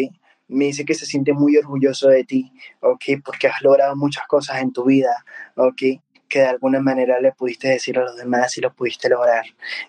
[0.48, 3.22] Me dice que se siente muy orgulloso de ti, ¿ok?
[3.24, 5.80] Porque has logrado muchas cosas en tu vida, ¿ok?
[6.28, 9.44] Que de alguna manera le pudiste decir a los demás y lo pudiste lograr.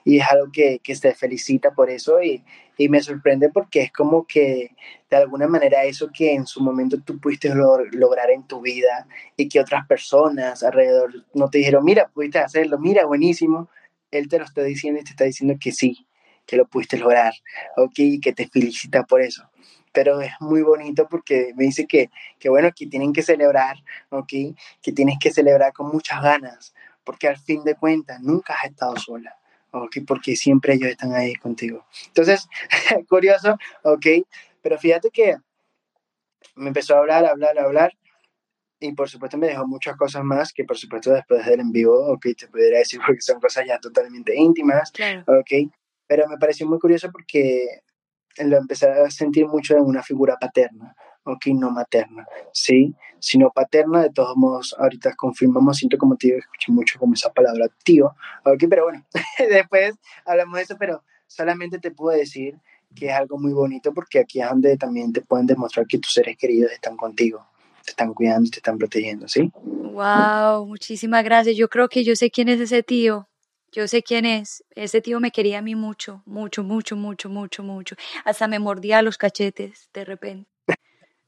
[0.05, 2.43] Y es algo que, que se felicita por eso y,
[2.77, 4.75] y me sorprende porque es como que
[5.09, 9.49] de alguna manera eso que en su momento tú pudiste lograr en tu vida y
[9.49, 13.69] que otras personas alrededor no te dijeron, mira, pudiste hacerlo, mira, buenísimo,
[14.17, 16.07] él te lo está diciendo y te está diciendo que sí,
[16.45, 17.33] que lo pudiste lograr,
[17.77, 19.49] ok, que te felicita por eso.
[19.91, 22.09] Pero es muy bonito porque me dice que,
[22.39, 23.77] que bueno, que tienen que celebrar,
[24.09, 24.33] ok,
[24.81, 28.95] que tienes que celebrar con muchas ganas, porque al fin de cuentas nunca has estado
[28.97, 29.35] sola,
[29.71, 31.85] ok, porque siempre ellos están ahí contigo.
[32.07, 32.47] Entonces,
[33.09, 34.05] curioso, ok,
[34.61, 35.37] pero fíjate que
[36.55, 37.93] me empezó a hablar, hablar, hablar,
[38.83, 42.11] y por supuesto me dejó muchas cosas más que por supuesto después del en vivo,
[42.11, 44.91] ok, te pudiera decir porque son cosas ya totalmente íntimas,
[45.25, 45.71] ok,
[46.05, 47.81] pero me pareció muy curioso porque
[48.39, 54.01] lo empecé a sentir mucho en una figura paterna, ok, no materna, sí, sino paterna,
[54.01, 58.13] de todos modos, ahorita confirmamos, siento como tío, escuché mucho como esa palabra tío,
[58.43, 59.05] ok, pero bueno,
[59.49, 62.59] después hablamos de eso, pero solamente te puedo decir
[62.93, 66.11] que es algo muy bonito porque aquí es donde también te pueden demostrar que tus
[66.11, 67.47] seres queridos están contigo,
[67.83, 69.51] te están cuidando, te están protegiendo, ¿sí?
[69.55, 71.55] Wow, muchísimas gracias.
[71.55, 73.27] Yo creo que yo sé quién es ese tío.
[73.71, 74.63] Yo sé quién es.
[74.75, 77.95] Ese tío me quería a mí mucho, mucho, mucho, mucho, mucho, mucho.
[78.23, 80.49] Hasta me mordía los cachetes de repente.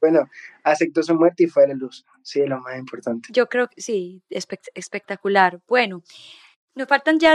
[0.00, 0.28] bueno,
[0.62, 2.04] aceptó su muerte y fue a la luz.
[2.22, 3.28] Sí, lo más importante.
[3.32, 5.60] Yo creo que sí, espectacular.
[5.66, 6.02] Bueno,
[6.76, 7.34] nos faltan ya,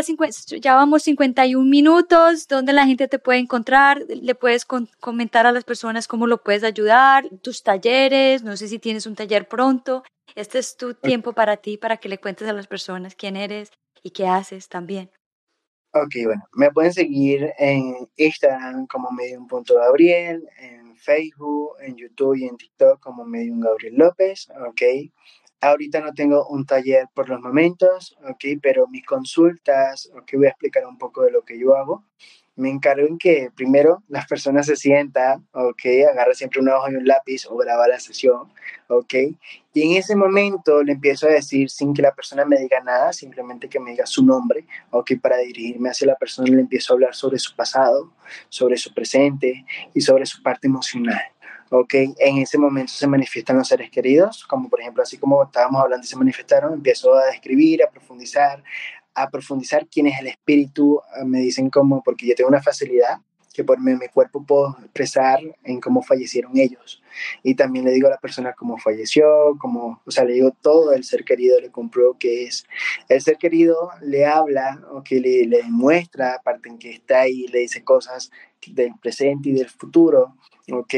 [0.59, 5.63] ya vamos 51 minutos, donde la gente te puede encontrar, le puedes comentar a las
[5.63, 10.03] personas cómo lo puedes ayudar, tus talleres, no sé si tienes un taller pronto.
[10.35, 13.71] Este es tu tiempo para ti, para que le cuentes a las personas quién eres
[14.03, 15.09] y qué haces también.
[15.93, 22.57] Ok, bueno, me pueden seguir en Instagram como medium.gabriel, en Facebook, en YouTube y en
[22.57, 25.11] TikTok como medium Gabriel López, ok.
[25.61, 28.59] Ahorita no tengo un taller por los momentos, ¿ok?
[28.61, 30.31] Pero mis consultas, ¿ok?
[30.33, 32.03] Voy a explicar un poco de lo que yo hago.
[32.55, 35.81] Me encargo en que primero las personas se sientan, ¿ok?
[36.11, 38.51] Agarra siempre una hoja y un lápiz o graba la sesión,
[38.87, 39.13] ¿ok?
[39.73, 43.13] Y en ese momento le empiezo a decir, sin que la persona me diga nada,
[43.13, 45.11] simplemente que me diga su nombre, ¿ok?
[45.21, 48.11] Para dirigirme hacia la persona le empiezo a hablar sobre su pasado,
[48.49, 51.21] sobre su presente y sobre su parte emocional.
[51.71, 51.93] ¿Ok?
[52.19, 56.05] En ese momento se manifiestan los seres queridos, como por ejemplo, así como estábamos hablando
[56.05, 58.61] y se manifestaron, empiezo a describir, a profundizar,
[59.15, 63.19] a profundizar quién es el espíritu, ah, me dicen cómo, porque yo tengo una facilidad
[63.53, 67.01] que por mi, cuerpo puedo expresar en cómo fallecieron ellos.
[67.43, 70.93] Y también le digo a la persona cómo falleció, cómo, o sea, le digo todo
[70.93, 72.65] el ser querido, le compruebo que es.
[73.09, 77.47] El ser querido le habla o que le, le muestra, aparte en que está ahí,
[77.47, 78.31] le dice cosas
[78.67, 80.35] del presente y del futuro,
[80.71, 80.93] ¿ok?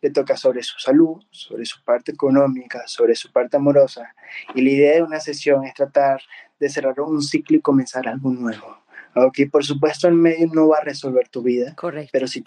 [0.00, 4.14] Le toca sobre su salud, sobre su parte económica, sobre su parte amorosa.
[4.54, 6.20] Y la idea de una sesión es tratar
[6.58, 8.78] de cerrar un ciclo y comenzar algo nuevo.
[9.14, 9.38] ¿Ok?
[9.50, 12.10] Por supuesto, el medio no va a resolver tu vida, Correcto.
[12.12, 12.42] pero sí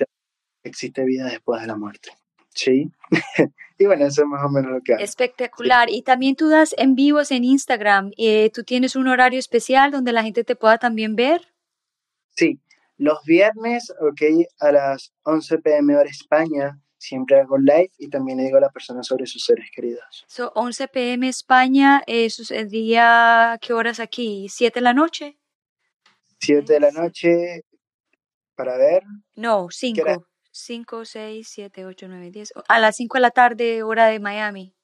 [0.63, 2.11] existe vida después de la muerte.
[2.53, 2.91] ¿Sí?
[3.77, 5.03] y bueno, eso es más o menos lo que hago.
[5.03, 5.89] Espectacular.
[5.89, 8.11] Y también tú das en vivos en Instagram.
[8.17, 11.53] Eh, ¿Tú tienes un horario especial donde la gente te pueda también ver?
[12.35, 12.59] Sí,
[13.01, 14.21] los viernes, ok,
[14.59, 18.69] a las 11 pm hora España, siempre hago live y también le digo a la
[18.69, 20.23] persona sobre sus seres queridos.
[20.27, 24.45] So, 11 pm España, es el día, ¿qué horas aquí?
[24.49, 25.39] ¿7 de la noche?
[26.41, 27.63] 7 de la noche,
[28.53, 29.01] Para ver.
[29.35, 30.27] No, 5.
[30.51, 32.53] 5, 6, 7, 8, 9, 10.
[32.67, 34.75] A las 5 de la tarde, hora de Miami.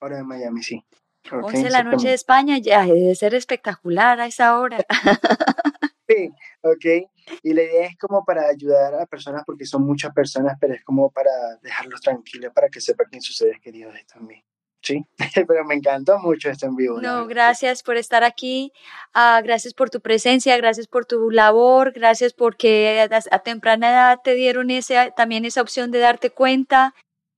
[0.00, 0.84] Hora de Miami, sí.
[1.30, 4.84] 11 de la noche de España, ya debe ser espectacular a esa hora.
[6.08, 6.30] sí,
[6.62, 7.10] ok.
[7.42, 10.82] Y la idea es como para ayudar a personas, porque son muchas personas, pero es
[10.84, 11.30] como para
[11.62, 14.42] dejarlos tranquilos, para que sepan quién sus seres queridos también.
[14.80, 15.04] Sí,
[15.48, 17.00] pero me encantó mucho este en vivo.
[17.00, 18.72] No, gracias por estar aquí,
[19.14, 24.20] uh, gracias por tu presencia, gracias por tu labor, gracias porque a, a, temprana edad
[24.22, 26.94] te dieron ese, también esa opción de darte cuenta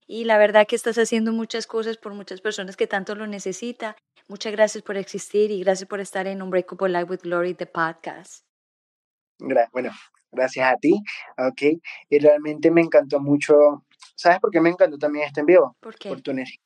[0.07, 3.95] y la verdad que estás haciendo muchas cosas por muchas personas que tanto lo necesitan.
[4.27, 8.50] Muchas gracias por existir y gracias por estar en Unbreakable Life with Glory, the podcast.
[9.71, 9.91] Bueno,
[10.31, 11.01] gracias a ti,
[11.37, 11.61] ok.
[12.09, 13.85] Y realmente me encantó mucho,
[14.15, 15.75] ¿sabes por qué me encantó también este en vivo?
[15.79, 16.09] ¿Por qué?
[16.09, 16.61] Por tu energía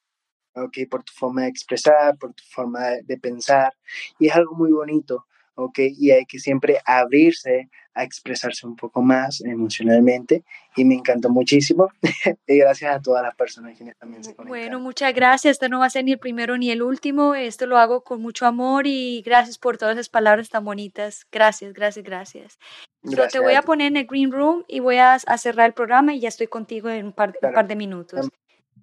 [0.55, 0.77] ¿ok?
[0.89, 3.73] Por tu forma de expresar, por tu forma de, pensar.
[4.19, 5.79] Y es algo muy bonito, ¿ok?
[5.97, 10.43] Y hay que siempre abrirse a expresarse un poco más emocionalmente.
[10.75, 11.89] Y me encantó muchísimo.
[12.47, 14.49] y gracias a todas las personas quienes también se conectaron.
[14.49, 15.53] Bueno, muchas gracias.
[15.53, 17.35] Esto no va a ser ni el primero ni el último.
[17.35, 21.25] Esto lo hago con mucho amor y gracias por todas esas palabras tan bonitas.
[21.31, 22.59] Gracias, gracias, gracias.
[23.01, 26.13] gracias te voy a, poner en el green room y voy a, cerrar el programa
[26.13, 28.27] y ya estoy contigo en un par, un par de minutos.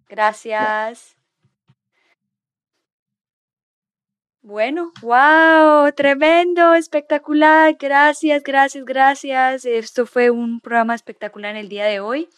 [0.08, 1.21] Gracias.
[4.45, 7.76] Bueno, wow, tremendo, espectacular.
[7.78, 9.64] Gracias, gracias, gracias.
[9.64, 12.28] Esto fue un programa espectacular en el día de hoy.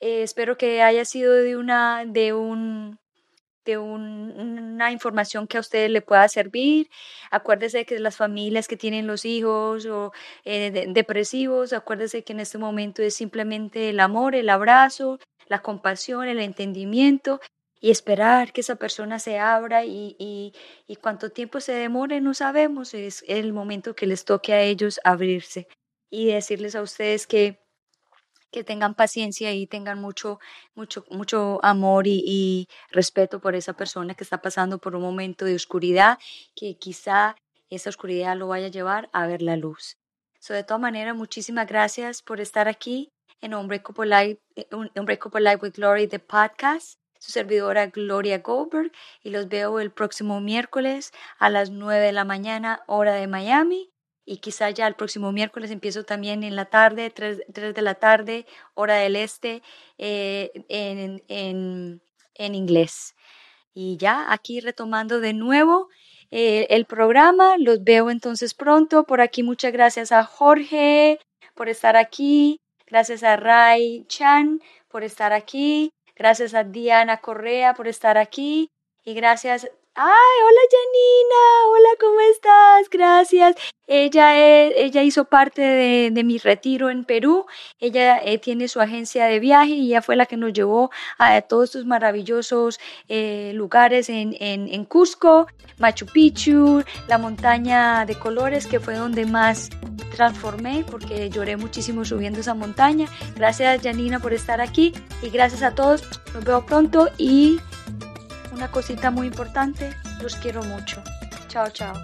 [0.00, 2.98] Eh, espero que haya sido de una, de un,
[3.64, 6.90] de una información que a ustedes le pueda servir.
[7.30, 10.12] Acuérdese que las familias que tienen los hijos o
[10.44, 16.28] eh, depresivos, acuérdese que en este momento es simplemente el amor, el abrazo, la compasión,
[16.28, 17.40] el entendimiento
[17.82, 20.54] y esperar que esa persona se abra y, y,
[20.86, 25.00] y, cuánto tiempo se demore no sabemos, es el momento que les toque a ellos
[25.02, 25.66] abrirse
[26.08, 27.60] y decirles a ustedes que,
[28.52, 30.38] que tengan paciencia y tengan mucho,
[30.76, 35.44] mucho, mucho amor y, y respeto por esa persona que está pasando por un momento
[35.44, 36.20] de oscuridad,
[36.54, 37.34] que quizá
[37.68, 39.96] esa oscuridad lo vaya a llevar a ver la luz.
[40.38, 43.10] So, de todas maneras, muchísimas gracias por estar aquí
[43.40, 48.90] en Unbreakable Life, eh, Unbreakable Life with Glory, the podcast su servidora Gloria Goldberg
[49.22, 53.92] y los veo el próximo miércoles a las 9 de la mañana hora de Miami
[54.24, 58.44] y quizá ya el próximo miércoles empiezo también en la tarde, 3, de la tarde
[58.74, 59.62] hora del este
[59.98, 62.02] eh, en, en,
[62.34, 63.14] en, inglés.
[63.72, 65.90] Y ya aquí retomando de nuevo
[66.32, 69.04] eh, el programa, los veo entonces pronto.
[69.04, 71.20] Por aquí muchas gracias a Jorge
[71.54, 75.92] por estar aquí, gracias a Ray Chan por estar aquí.
[76.22, 78.70] Gracias a Diana Correa por estar aquí
[79.02, 79.68] y gracias.
[79.94, 80.06] ¡Ay,
[80.46, 81.70] hola Janina!
[81.70, 82.88] Hola, ¿cómo estás?
[82.90, 83.56] Gracias.
[83.86, 87.44] Ella, ella hizo parte de, mi retiro en Perú.
[87.78, 91.42] Ella eh, tiene su agencia de viaje y ella fue la que nos llevó a,
[91.42, 95.46] todos estos maravillosos eh, lugares en, en, en Cusco,
[95.78, 99.68] Machu Picchu, la montaña de colores, que fue donde más
[100.16, 103.08] transformé porque lloré muchísimo subiendo esa montaña.
[103.36, 106.02] Gracias Janina por estar aquí y gracias a todos.
[106.32, 107.60] Nos veo pronto y
[108.62, 111.02] una cosita muy importante, los quiero mucho.
[111.48, 111.96] Chao, chao.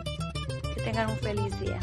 [0.74, 1.78] Que tengan un feliz día.